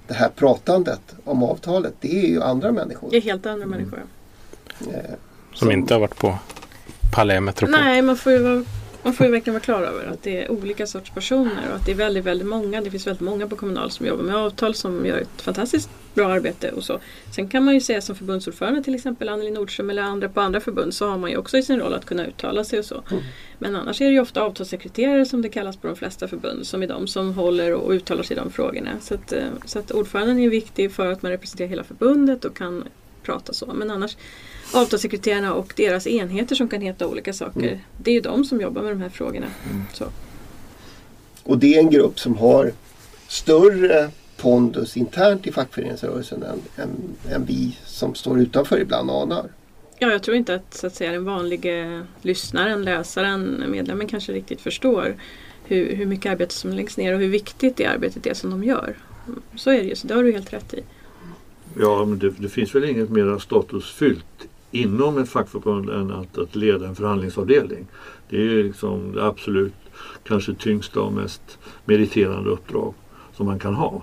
det 0.08 0.13
här 0.13 0.30
pratandet 0.30 1.15
om 1.24 1.43
avtalet 1.43 1.93
det 2.02 2.26
är 2.26 2.28
ju 2.28 2.41
andra 2.41 2.72
människor. 2.72 3.10
Det 3.12 3.17
är 3.17 3.22
helt 3.22 3.46
andra 3.46 3.65
människor. 3.65 4.04
Eh, 4.80 4.98
Som 5.54 5.72
inte 5.72 5.93
har 5.93 6.02
varit 6.02 6.17
på 6.17 6.38
Palais 7.13 7.41
Metropol. 7.41 7.72
Nej, 7.72 8.02
man 8.02 8.17
får, 8.17 8.32
ju 8.32 8.39
vara, 8.39 8.63
man 9.04 9.13
får 9.13 9.26
ju 9.26 9.32
verkligen 9.32 9.54
vara 9.54 9.63
klar 9.63 9.82
över 9.82 10.06
att 10.06 10.24
det 10.24 10.44
är 10.44 10.52
olika 10.52 10.88
sorts 10.88 11.12
personer 11.12 11.70
och 11.70 11.76
att 11.76 11.86
det 11.86 11.92
är 11.92 11.96
väldigt, 11.96 12.24
väldigt 12.24 12.48
många. 12.48 12.82
Det 12.82 12.92
finns 12.92 13.08
väldigt 13.08 13.22
många 13.22 13.48
på 13.48 13.56
Kommunal 13.56 13.92
som 13.92 14.06
jobbar 14.06 14.24
med 14.24 14.36
avtal 14.36 14.76
som 14.76 15.06
gör 15.06 15.18
ett 15.18 15.42
fantastiskt 15.42 15.89
bra 16.13 16.28
arbete 16.28 16.72
och 16.72 16.84
så. 16.84 17.00
Sen 17.36 17.48
kan 17.48 17.63
man 17.63 17.74
ju 17.74 17.82
säga 17.82 18.02
som 18.02 18.16
förbundsordförande 18.16 18.84
till 18.84 18.96
exempel 18.96 19.30
Anneli 19.30 19.52
Nordström 19.52 19.89
eller 19.89 20.02
andra 20.02 20.30
på 20.30 20.42
andra 20.42 20.60
förbund 20.60 20.94
så 20.94 21.08
har 21.08 21.18
man 21.18 21.32
ju 21.32 21.38
också 21.38 21.58
i 21.58 21.63
sin 21.63 21.80
roll 21.80 21.94
att 21.94 22.06
kunna 22.06 22.26
uttala 22.26 22.63
sig 22.63 22.80
och 22.80 22.86
så. 22.86 23.04
Men 23.60 23.76
annars 23.76 24.02
är 24.02 24.06
det 24.06 24.12
ju 24.12 24.20
ofta 24.20 24.42
avtalssekreterare 24.42 25.26
som 25.26 25.42
det 25.42 25.50
kallas 25.50 25.78
på 25.78 25.88
de 25.88 25.96
flesta 25.96 26.28
förbund 26.28 26.68
som 26.68 26.84
är 26.84 26.88
de 26.88 27.08
som 27.08 27.34
håller 27.34 27.74
och 27.74 27.92
uttalar 27.92 28.24
sig 28.24 28.38
i 28.38 28.39
de 28.39 28.52
frågorna. 28.52 28.92
Så 29.02 29.13
att, 29.13 29.34
eh, 29.34 29.44
så 29.66 29.80
att 29.80 29.92
ordföranden 29.92 30.39
är 30.39 30.50
viktig 30.50 30.92
för 30.92 31.12
att 31.12 31.22
man 31.22 31.32
representerar 31.32 31.70
hela 31.70 31.84
förbundet 31.84 32.46
och 32.46 32.58
kan 32.58 32.84
prata 33.24 33.54
så. 33.54 33.66
Men 33.74 33.92
annars 33.92 34.18
avtalssekreterarna 34.73 35.53
och 35.53 35.73
deras 35.75 36.07
enheter 36.07 36.55
som 36.55 36.67
kan 36.67 36.81
heta 36.81 37.07
olika 37.07 37.33
saker. 37.33 37.79
Det 37.97 38.12
är 38.12 38.15
ju 38.15 38.21
de 38.21 38.45
som 38.45 38.62
jobbar 38.62 38.81
med 38.81 38.91
de 38.91 39.01
här 39.01 39.09
frågorna. 39.09 39.47
Så. 39.93 40.05
Och 41.43 41.57
det 41.57 41.75
är 41.75 41.79
en 41.79 41.89
grupp 41.89 42.19
som 42.19 42.38
har 42.38 42.71
större 43.27 44.09
pondus 44.38 44.97
internt 44.97 45.47
i 45.47 45.51
fackföreningsrörelsen 45.51 46.43
än, 46.43 46.62
än, 46.83 46.89
än 47.33 47.45
vi 47.45 47.77
som 47.86 48.15
står 48.15 48.39
utanför 48.39 48.79
ibland 48.79 49.12
anar. 49.12 49.49
Ja, 49.99 50.12
jag 50.12 50.23
tror 50.23 50.38
inte 50.38 50.55
att, 50.55 50.73
så 50.73 50.88
att 50.88 50.95
säga, 50.95 51.12
den 51.12 51.25
vanliga 51.25 52.07
lyssnaren, 52.21 52.83
läsaren, 52.83 53.63
medlemmen 53.67 54.07
kanske 54.07 54.31
riktigt 54.31 54.62
förstår 54.62 55.15
hur, 55.65 55.95
hur 55.95 56.05
mycket 56.05 56.31
arbete 56.31 56.53
som 56.53 56.73
läggs 56.73 56.97
ner 56.97 57.13
och 57.13 57.19
hur 57.19 57.27
viktigt 57.27 57.77
det 57.77 57.86
arbetet 57.86 58.25
är 58.25 58.33
som 58.33 58.49
de 58.49 58.63
gör. 58.63 58.97
Så 59.55 59.69
är 59.69 59.77
det 59.77 59.83
ju, 59.83 59.95
så 59.95 60.07
det 60.07 60.13
har 60.13 60.23
du 60.23 60.31
helt 60.31 60.53
rätt 60.53 60.73
i. 60.73 60.83
Ja, 61.79 62.05
men 62.05 62.19
det, 62.19 62.29
det 62.29 62.49
finns 62.49 62.75
väl 62.75 62.83
inget 62.83 63.09
mer 63.09 63.39
statusfyllt 63.39 64.25
inom 64.73 65.17
ett 65.17 65.29
fackförbund 65.29 65.89
än 65.89 66.12
att, 66.12 66.38
att 66.38 66.55
leda 66.55 66.88
en 66.88 66.95
förhandlingsavdelning. 66.95 67.88
Det 68.29 68.38
är 68.38 68.63
liksom 68.63 69.12
det 69.13 69.25
absolut 69.25 69.73
kanske 70.23 70.53
tyngsta 70.53 71.01
och 71.01 71.13
mest 71.13 71.59
meriterande 71.86 72.49
uppdrag 72.49 72.93
som 73.33 73.45
man 73.45 73.59
kan 73.59 73.73
ha. 73.73 74.01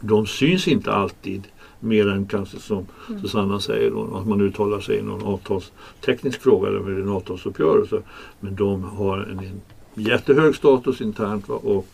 De 0.00 0.26
syns 0.26 0.68
inte 0.68 0.92
alltid 0.92 1.42
mer 1.80 2.08
än 2.08 2.26
kanske 2.26 2.58
som 2.58 2.86
Susanna 3.22 3.60
säger 3.60 3.90
då, 3.90 4.16
att 4.16 4.26
man 4.26 4.40
uttalar 4.40 4.80
sig 4.80 4.98
i 4.98 5.02
någon 5.02 5.22
avtalsteknisk 5.22 6.40
fråga 6.40 6.68
eller 6.68 7.00
en 7.00 7.08
avtalsuppgörelse. 7.08 8.02
Men 8.40 8.56
de 8.56 8.84
har 8.84 9.18
en, 9.18 9.38
en 9.38 9.60
jättehög 9.94 10.54
status 10.54 11.00
internt 11.00 11.48
va? 11.48 11.54
och 11.54 11.86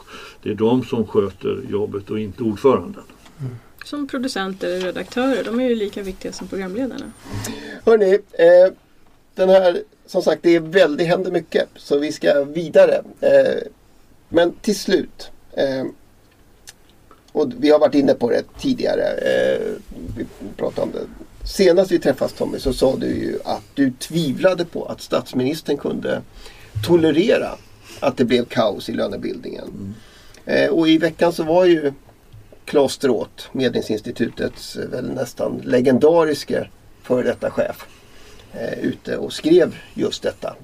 det 0.43 0.51
är 0.51 0.55
de 0.55 0.85
som 0.85 1.07
sköter 1.07 1.61
jobbet 1.71 2.11
och 2.11 2.21
inte 2.21 2.43
ordföranden. 2.43 3.03
Som 3.87 4.07
producenter 4.07 4.69
eller 4.69 4.87
redaktörer, 4.87 5.45
de 5.45 5.61
är 5.61 5.69
ju 5.69 5.75
lika 5.75 6.03
viktiga 6.03 6.33
som 6.33 6.49
programledarna. 6.49 7.13
Hörni, 7.85 8.13
eh, 8.33 8.73
den 9.35 9.49
här, 9.49 9.83
som 10.07 10.23
sagt 10.23 10.43
det 10.43 10.57
är 10.57 10.61
väldigt, 10.61 11.07
händer 11.07 11.31
mycket 11.31 11.69
så 11.77 11.99
vi 11.99 12.13
ska 12.13 12.45
vidare. 12.45 13.03
Eh, 13.21 13.63
men 14.29 14.53
till 14.53 14.77
slut, 14.77 15.31
eh, 15.53 15.85
och 17.33 17.53
vi 17.59 17.71
har 17.71 17.79
varit 17.79 17.95
inne 17.95 18.15
på 18.15 18.31
det 18.31 18.43
tidigare, 18.59 19.07
eh, 19.07 19.61
vi 20.17 20.27
pratade 20.57 20.83
om 20.83 20.93
det. 20.93 21.47
Senast 21.47 21.91
vi 21.91 21.99
träffades 21.99 22.33
Tommy 22.33 22.59
så 22.59 22.73
sa 22.73 22.97
du 22.97 23.07
ju 23.07 23.39
att 23.45 23.65
du 23.75 23.91
tvivlade 23.91 24.65
på 24.65 24.85
att 24.85 25.01
statsministern 25.01 25.77
kunde 25.77 26.23
tolerera 26.87 27.51
att 28.01 28.17
det 28.17 28.25
blev 28.25 28.45
kaos 28.45 28.89
i 28.89 28.93
lönebildningen. 28.93 29.95
Eh, 30.45 30.71
och 30.71 30.89
i 30.89 30.99
veckan 30.99 31.33
så 31.33 31.43
var 31.43 31.65
ju 31.65 31.93
Claes 32.67 32.93
Stråth, 32.93 33.45
Medlingsinstitutets 33.53 34.77
eh, 34.77 34.89
väl 34.89 35.11
nästan 35.11 35.63
legendariske 35.65 36.69
före 37.03 37.23
detta 37.23 37.51
chef 37.51 37.87
eh, 38.53 38.79
ute 38.79 39.17
och 39.17 39.33
skrev 39.33 39.77
just 39.95 40.23
detta. 40.23 40.55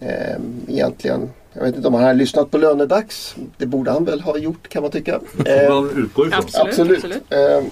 Eh, 0.00 0.36
egentligen, 0.68 1.30
jag 1.52 1.62
vet 1.62 1.76
inte 1.76 1.88
om 1.88 1.94
han 1.94 2.04
har 2.04 2.14
lyssnat 2.14 2.50
på 2.50 2.58
Lönedags. 2.58 3.36
Det 3.56 3.66
borde 3.66 3.90
han 3.90 4.04
väl 4.04 4.20
ha 4.20 4.38
gjort 4.38 4.68
kan 4.68 4.82
man 4.82 4.90
tycka. 4.90 5.20
Man 5.68 5.90
utgår 5.90 6.28
ifrån. 6.28 6.42
Absolut. 6.44 6.68
absolut. 6.68 7.04
absolut. 7.04 7.32
Eh, 7.32 7.64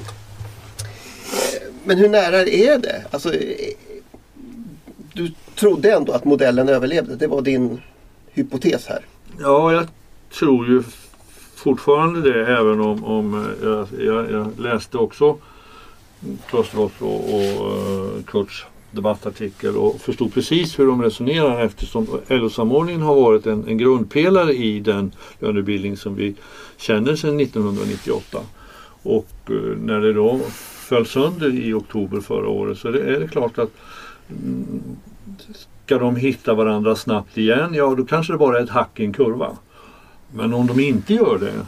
men 1.84 1.98
hur 1.98 2.08
nära 2.08 2.40
är 2.40 2.78
det? 2.78 3.04
Alltså, 3.10 3.32
du 5.14 5.32
trodde 5.54 5.92
ändå 5.92 6.12
att 6.12 6.24
modellen 6.24 6.68
överlevde. 6.68 7.16
Det 7.16 7.26
var 7.26 7.42
din 7.42 7.80
hypotes 8.32 8.86
här. 8.86 9.06
Ja, 9.40 9.72
jag 9.72 9.86
tror 10.38 10.66
ju 10.66 10.82
fortfarande 11.56 12.32
det 12.32 12.46
även 12.46 12.80
om, 12.80 13.04
om 13.04 13.34
eh, 13.34 13.68
jag, 13.68 13.86
jag, 13.98 14.30
jag 14.30 14.60
läste 14.60 14.98
också 14.98 15.36
Klas 16.48 16.74
och, 16.74 16.90
och 17.00 17.40
eh, 17.40 18.22
Kurts 18.26 18.66
debattartikel 18.90 19.76
och 19.76 20.00
förstod 20.00 20.34
precis 20.34 20.78
hur 20.78 20.86
de 20.86 21.02
resonerar 21.02 21.60
eftersom 21.60 22.06
LO-samordningen 22.28 23.02
har 23.02 23.14
varit 23.14 23.46
en, 23.46 23.68
en 23.68 23.78
grundpelare 23.78 24.52
i 24.52 24.80
den 24.80 25.12
lönebildning 25.38 25.96
som 25.96 26.14
vi 26.14 26.34
känner 26.76 27.16
sedan 27.16 27.40
1998. 27.40 28.38
Och 29.02 29.28
eh, 29.46 29.54
när 29.82 30.00
det 30.00 30.12
då 30.12 30.40
föll 30.88 31.06
sönder 31.06 31.54
i 31.54 31.72
oktober 31.72 32.20
förra 32.20 32.48
året 32.48 32.78
så 32.78 32.88
är 32.88 32.92
det, 32.92 33.00
är 33.00 33.20
det 33.20 33.28
klart 33.28 33.58
att 33.58 33.70
mm, 34.30 34.82
ska 35.84 35.98
de 35.98 36.16
hitta 36.16 36.54
varandra 36.54 36.96
snabbt 36.96 37.38
igen, 37.38 37.74
ja 37.74 37.94
då 37.94 38.04
kanske 38.04 38.32
det 38.32 38.38
bara 38.38 38.58
är 38.58 38.62
ett 38.62 38.70
hack 38.70 39.00
i 39.00 39.04
en 39.04 39.12
kurva. 39.12 39.56
Men 40.32 40.54
om 40.54 40.66
de 40.66 40.80
inte 40.80 41.14
gör 41.14 41.38
det, 41.38 41.66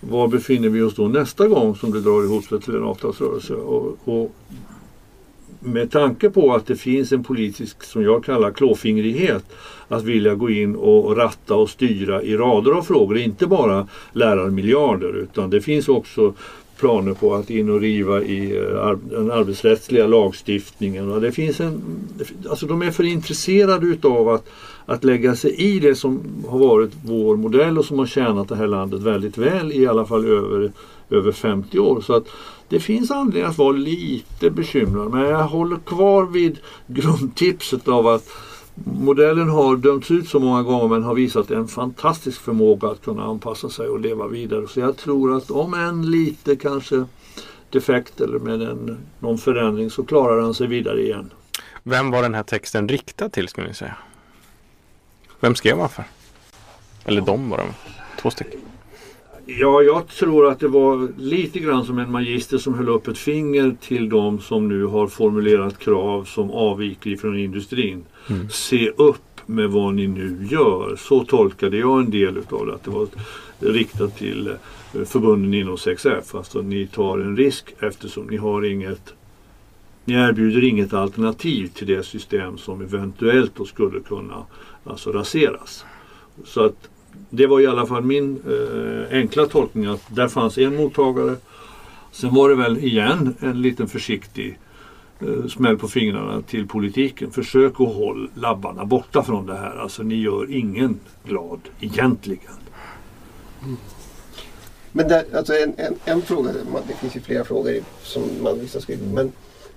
var 0.00 0.28
befinner 0.28 0.68
vi 0.68 0.82
oss 0.82 0.94
då 0.94 1.08
nästa 1.08 1.48
gång 1.48 1.76
som 1.76 1.92
det 1.92 2.00
drar 2.00 2.24
ihop 2.24 2.44
sig 2.44 2.60
till 2.60 2.74
en 2.74 2.82
avtalsrörelse? 2.82 3.54
Och, 3.54 3.96
och 4.04 4.34
med 5.60 5.90
tanke 5.90 6.30
på 6.30 6.54
att 6.54 6.66
det 6.66 6.76
finns 6.76 7.12
en 7.12 7.24
politisk, 7.24 7.82
som 7.84 8.02
jag 8.02 8.24
kallar 8.24 8.50
klåfingrighet, 8.50 9.44
att 9.88 10.04
vilja 10.04 10.34
gå 10.34 10.50
in 10.50 10.76
och 10.76 11.16
ratta 11.16 11.54
och 11.54 11.70
styra 11.70 12.22
i 12.22 12.36
rader 12.36 12.72
av 12.72 12.82
frågor, 12.82 13.18
inte 13.18 13.46
bara 13.46 13.88
lärarmiljarder 14.12 15.16
utan 15.16 15.50
det 15.50 15.60
finns 15.60 15.88
också 15.88 16.34
planer 16.82 17.14
på 17.14 17.34
att 17.34 17.50
in 17.50 17.70
och 17.70 17.80
riva 17.80 18.22
i 18.22 18.56
eh, 18.56 18.96
den 19.10 19.30
arbetsrättsliga 19.30 20.06
lagstiftningen. 20.06 21.20
Det 21.20 21.32
finns 21.32 21.60
en, 21.60 21.82
alltså 22.50 22.66
de 22.66 22.82
är 22.82 22.90
för 22.90 23.04
intresserade 23.04 23.86
utav 23.86 24.28
att, 24.28 24.48
att 24.86 25.04
lägga 25.04 25.36
sig 25.36 25.54
i 25.54 25.78
det 25.78 25.94
som 25.94 26.20
har 26.48 26.58
varit 26.58 26.90
vår 27.04 27.36
modell 27.36 27.78
och 27.78 27.84
som 27.84 27.98
har 27.98 28.06
tjänat 28.06 28.48
det 28.48 28.56
här 28.56 28.66
landet 28.66 29.02
väldigt 29.02 29.38
väl 29.38 29.72
i 29.72 29.86
alla 29.86 30.06
fall 30.06 30.24
över, 30.24 30.72
över 31.10 31.32
50 31.32 31.78
år. 31.78 32.00
Så 32.00 32.14
att 32.14 32.26
det 32.68 32.80
finns 32.80 33.10
anledning 33.10 33.50
att 33.50 33.58
vara 33.58 33.72
lite 33.72 34.50
bekymrad 34.50 35.10
men 35.10 35.20
jag 35.20 35.44
håller 35.44 35.76
kvar 35.76 36.26
vid 36.26 36.58
grundtipset 36.86 37.88
av 37.88 38.06
att 38.06 38.28
modellen 38.74 39.48
har 39.48 39.76
dömts 39.76 40.10
ut 40.10 40.28
så 40.28 40.40
många 40.40 40.62
gånger 40.62 40.88
men 40.88 41.02
har 41.02 41.14
visat 41.14 41.50
en 41.50 41.68
fantastisk 41.68 42.40
förmåga 42.40 42.88
att 42.88 43.04
kunna 43.04 43.24
anpassa 43.24 43.68
sig 43.68 43.88
och 43.88 44.00
leva 44.00 44.26
vidare. 44.26 44.68
Så 44.68 44.80
jag 44.80 44.96
tror 44.96 45.36
att 45.36 45.50
om 45.50 45.74
en 45.74 46.10
lite 46.10 46.56
kanske 46.56 47.04
defekt 47.70 48.20
eller 48.20 48.38
med 48.38 48.62
en, 48.62 48.98
någon 49.18 49.38
förändring 49.38 49.90
så 49.90 50.04
klarar 50.04 50.40
han 50.40 50.54
sig 50.54 50.66
vidare 50.66 51.02
igen. 51.02 51.30
Vem 51.82 52.10
var 52.10 52.22
den 52.22 52.34
här 52.34 52.42
texten 52.42 52.88
riktad 52.88 53.28
till 53.28 53.48
skulle 53.48 53.68
ni 53.68 53.74
säga? 53.74 53.96
Vem 55.42 55.54
skrev 55.54 55.78
han 55.78 55.88
för? 55.88 56.04
Eller 57.04 57.20
de 57.20 57.50
var 57.50 57.58
de? 57.58 57.66
Två 58.20 58.30
stycken. 58.30 58.60
Ja, 59.46 59.82
jag 59.82 60.08
tror 60.08 60.46
att 60.46 60.60
det 60.60 60.68
var 60.68 61.08
lite 61.18 61.58
grann 61.58 61.84
som 61.84 61.98
en 61.98 62.12
magister 62.12 62.58
som 62.58 62.74
höll 62.74 62.88
upp 62.88 63.08
ett 63.08 63.18
finger 63.18 63.76
till 63.80 64.08
de 64.08 64.40
som 64.40 64.68
nu 64.68 64.84
har 64.84 65.06
formulerat 65.06 65.78
krav 65.78 66.24
som 66.24 66.50
avviker 66.50 67.10
ifrån 67.10 67.38
industrin. 67.38 68.04
Se 68.50 68.90
upp 68.90 69.40
med 69.46 69.70
vad 69.70 69.94
ni 69.94 70.06
nu 70.06 70.46
gör. 70.50 70.96
Så 70.96 71.24
tolkade 71.24 71.76
jag 71.76 71.98
en 71.98 72.10
del 72.10 72.36
utav 72.36 72.66
det. 72.66 72.74
Att 72.74 72.84
det 72.84 72.90
var 72.90 73.08
riktat 73.58 74.18
till 74.18 74.48
eh, 74.48 75.04
förbunden 75.04 75.54
inom 75.54 75.76
6F. 75.76 76.36
Alltså 76.36 76.62
ni 76.62 76.86
tar 76.86 77.18
en 77.18 77.36
risk 77.36 77.74
eftersom 77.80 78.26
ni 78.26 78.36
har 78.36 78.64
inget 78.64 79.14
ni 80.04 80.14
erbjuder 80.14 80.64
inget 80.64 80.92
alternativ 80.92 81.68
till 81.68 81.86
det 81.86 82.02
system 82.02 82.58
som 82.58 82.80
eventuellt 82.80 83.52
då 83.56 83.64
skulle 83.64 84.00
kunna 84.00 84.46
alltså 84.84 85.12
raseras. 85.12 85.84
Så 86.44 86.64
att 86.64 86.88
det 87.30 87.46
var 87.46 87.60
i 87.60 87.66
alla 87.66 87.86
fall 87.86 88.02
min 88.02 88.42
eh, 88.46 89.18
enkla 89.18 89.46
tolkning 89.46 89.86
att 89.86 90.02
där 90.08 90.28
fanns 90.28 90.58
en 90.58 90.76
mottagare. 90.76 91.36
Sen 92.12 92.34
var 92.34 92.48
det 92.48 92.54
väl 92.54 92.78
igen 92.78 93.34
en 93.40 93.62
liten 93.62 93.88
försiktig 93.88 94.58
eh, 95.20 95.46
smäll 95.46 95.78
på 95.78 95.88
fingrarna 95.88 96.42
till 96.42 96.68
politiken. 96.68 97.30
Försök 97.30 97.72
att 97.72 97.94
hålla 97.94 98.28
labbarna 98.34 98.84
borta 98.84 99.22
från 99.22 99.46
det 99.46 99.56
här. 99.56 99.76
Alltså 99.76 100.02
ni 100.02 100.14
gör 100.14 100.50
ingen 100.50 101.00
glad 101.24 101.60
egentligen. 101.80 102.52
Men 104.92 105.08
där, 105.08 105.24
alltså 105.36 105.54
en, 105.54 105.74
en, 105.76 105.94
en 106.04 106.22
fråga, 106.22 106.52
det 106.88 106.94
finns 106.94 107.16
ju 107.16 107.20
flera 107.20 107.44
frågor 107.44 107.80
som 108.02 108.22
man 108.42 108.60
vissa 108.60 108.80
skriver. 108.80 109.06
Men, 109.06 109.32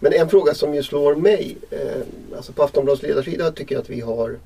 men 0.06 0.14
en 0.14 0.30
fråga 0.30 0.54
som 0.54 0.76
ju 0.76 0.84
slår 0.84 1.16
mig, 1.16 1.58
eh, 1.72 2.02
alltså 2.36 2.52
på 2.52 2.64
Aftonbladets 2.64 3.04
ledarsida 3.04 3.52
tycker 3.52 3.76
jag 3.76 3.82
att 3.82 3.90
vi 3.90 4.02
har 4.02 4.40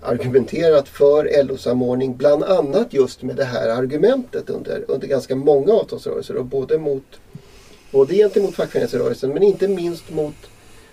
argumenterat 0.00 0.88
för 0.88 1.44
LO-samordning 1.44 2.16
bland 2.16 2.44
annat 2.44 2.94
just 2.94 3.22
med 3.22 3.36
det 3.36 3.44
här 3.44 3.68
argumentet 3.68 4.50
under, 4.50 4.84
under 4.88 5.06
ganska 5.06 5.36
många 5.36 5.72
avtalsrörelser 5.72 6.36
och 6.36 6.44
både, 6.44 6.78
mot, 6.78 7.20
både 7.90 8.14
gentemot 8.14 8.54
fackföreningsrörelsen 8.54 9.30
men 9.30 9.42
inte 9.42 9.68
minst 9.68 10.10
mot, 10.10 10.34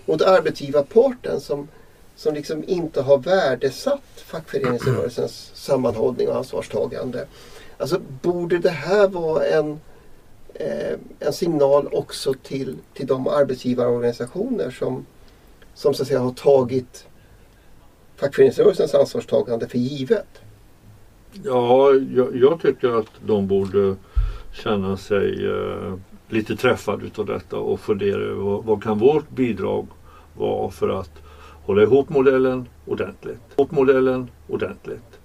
mot 0.05 0.21
arbetsgivarparten 0.21 1.41
som, 1.41 1.67
som 2.15 2.33
liksom 2.33 2.63
inte 2.67 3.01
har 3.01 3.17
värdesatt 3.17 4.23
fackföreningsrörelsens 4.25 5.51
sammanhållning 5.53 6.27
och 6.27 6.35
ansvarstagande. 6.35 7.25
Alltså 7.77 7.99
borde 8.21 8.57
det 8.57 8.69
här 8.69 9.07
vara 9.07 9.45
en, 9.45 9.79
Eh, 10.59 10.99
en 11.19 11.33
signal 11.33 11.87
också 11.91 12.33
till, 12.33 12.77
till 12.93 13.07
de 13.07 13.27
arbetsgivarorganisationer 13.27 14.71
som, 14.71 15.05
som 15.73 15.93
så 15.93 16.01
att 16.01 16.07
säga 16.07 16.19
har 16.19 16.31
tagit 16.31 17.07
fackföreningsrörelsens 18.15 18.95
ansvarstagande 18.95 19.67
för 19.67 19.77
givet? 19.77 20.41
Ja, 21.43 21.91
jag, 22.15 22.35
jag 22.35 22.61
tycker 22.61 22.99
att 22.99 23.11
de 23.25 23.47
borde 23.47 23.95
känna 24.63 24.97
sig 24.97 25.45
eh, 25.45 25.93
lite 26.27 26.55
träffade 26.55 27.05
utav 27.05 27.25
detta 27.25 27.57
och 27.57 27.79
fundera 27.79 28.21
över 28.21 28.41
vad, 28.41 28.65
vad 28.65 28.83
kan 28.83 28.99
vårt 28.99 29.29
bidrag 29.29 29.87
vara 30.37 30.71
för 30.71 30.89
att 30.89 31.11
hålla 31.65 31.81
ihop 31.83 32.09
modellen 32.09 32.67
ordentligt. 32.85 33.41
Ihop 33.57 33.71
modellen 33.71 34.29
ordentligt. 34.47 35.19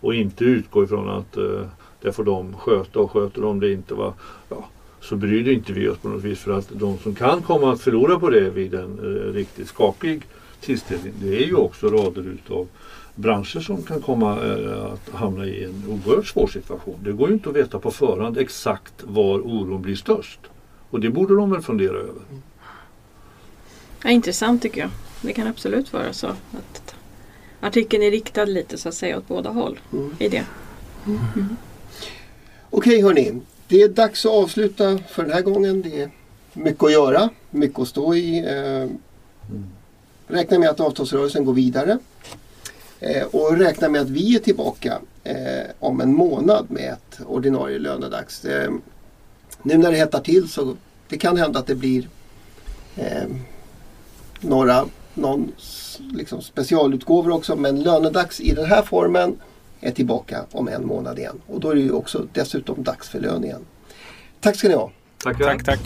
Och 0.00 0.14
inte 0.14 0.44
utgå 0.44 0.84
ifrån 0.84 1.08
att 1.08 1.36
eh, 1.36 1.66
det 2.06 2.12
får 2.12 2.24
de 2.24 2.56
sköta 2.56 2.98
och 3.00 3.10
sköter 3.10 3.42
de 3.42 3.60
det 3.60 3.72
inte 3.72 3.94
va, 3.94 4.14
ja, 4.48 4.68
så 5.00 5.16
bryr 5.16 5.48
inte 5.48 5.72
vi 5.72 5.88
oss 5.88 5.98
på 5.98 6.08
något 6.08 6.22
vis 6.22 6.38
för 6.38 6.50
att 6.58 6.68
de 6.70 6.98
som 6.98 7.14
kan 7.14 7.42
komma 7.42 7.72
att 7.72 7.80
förlora 7.80 8.18
på 8.20 8.30
det 8.30 8.50
vid 8.50 8.74
en 8.74 8.98
eh, 8.98 9.32
riktigt 9.32 9.68
skakig 9.68 10.22
tillställning 10.60 11.12
det 11.20 11.36
är 11.42 11.46
ju 11.46 11.54
också 11.54 11.88
rader 11.88 12.22
utav 12.28 12.68
branscher 13.14 13.60
som 13.60 13.82
kan 13.82 14.00
komma 14.02 14.46
eh, 14.46 14.84
att 14.92 15.14
hamna 15.14 15.46
i 15.46 15.64
en 15.64 15.82
oerhört 15.88 16.26
svår 16.26 16.46
situation. 16.46 16.94
Det 17.04 17.12
går 17.12 17.28
ju 17.28 17.34
inte 17.34 17.48
att 17.48 17.56
veta 17.56 17.78
på 17.78 17.90
förhand 17.90 18.38
exakt 18.38 18.94
var 19.02 19.38
oron 19.38 19.82
blir 19.82 19.96
störst. 19.96 20.40
Och 20.90 21.00
det 21.00 21.10
borde 21.10 21.36
de 21.36 21.50
väl 21.50 21.62
fundera 21.62 21.96
över. 21.96 22.22
Ja, 24.04 24.10
intressant 24.10 24.62
tycker 24.62 24.80
jag. 24.80 24.90
Det 25.22 25.32
kan 25.32 25.46
absolut 25.46 25.92
vara 25.92 26.12
så 26.12 26.26
att 26.26 26.94
artikeln 27.60 28.02
är 28.02 28.10
riktad 28.10 28.44
lite 28.44 28.78
så 28.78 28.88
att 28.88 28.94
säga 28.94 29.18
åt 29.18 29.28
båda 29.28 29.50
håll 29.50 29.78
Mm. 29.92 30.10
i 30.18 30.28
det. 30.28 30.44
Okej 32.78 33.02
hörni, 33.02 33.40
det 33.68 33.82
är 33.82 33.88
dags 33.88 34.26
att 34.26 34.32
avsluta 34.32 34.98
för 34.98 35.22
den 35.22 35.32
här 35.32 35.42
gången. 35.42 35.82
Det 35.82 36.02
är 36.02 36.10
mycket 36.52 36.84
att 36.84 36.92
göra, 36.92 37.30
mycket 37.50 37.78
att 37.78 37.88
stå 37.88 38.14
i. 38.14 38.38
Eh, 38.38 38.90
räkna 40.26 40.58
med 40.58 40.68
att 40.68 40.80
avtalsrörelsen 40.80 41.44
går 41.44 41.52
vidare. 41.52 41.98
Eh, 43.00 43.26
och 43.26 43.58
räkna 43.58 43.88
med 43.88 44.00
att 44.00 44.10
vi 44.10 44.36
är 44.36 44.38
tillbaka 44.38 44.98
eh, 45.24 45.66
om 45.78 46.00
en 46.00 46.14
månad 46.14 46.66
med 46.70 46.92
ett 46.92 47.20
ordinarie 47.26 47.78
lönedags. 47.78 48.44
Eh, 48.44 48.72
nu 49.62 49.78
när 49.78 49.90
det 49.90 49.96
hettar 49.96 50.20
till 50.20 50.48
så 50.48 50.76
det 51.08 51.18
kan 51.18 51.36
hända 51.36 51.58
att 51.58 51.66
det 51.66 51.74
blir 51.74 52.08
eh, 52.96 53.26
några 54.40 54.86
någon 55.14 55.52
liksom 55.98 56.42
specialutgåvor 56.42 57.30
också. 57.30 57.56
Men 57.56 57.82
lönedags 57.82 58.40
i 58.40 58.54
den 58.54 58.66
här 58.66 58.82
formen 58.82 59.36
är 59.80 59.90
tillbaka 59.90 60.44
om 60.52 60.68
en 60.68 60.86
månad 60.86 61.18
igen. 61.18 61.40
Och 61.46 61.60
då 61.60 61.70
är 61.70 61.74
det 61.74 61.80
ju 61.80 61.92
också 61.92 62.26
dessutom 62.32 62.82
dags 62.82 63.08
för 63.08 63.20
lön 63.20 63.44
igen. 63.44 63.64
Tack 64.40 64.56
ska 64.56 64.68
ni 64.68 64.74
ha. 64.74 64.90
Tack, 65.22 65.38
tack. 65.38 65.64
tack. 65.64 65.80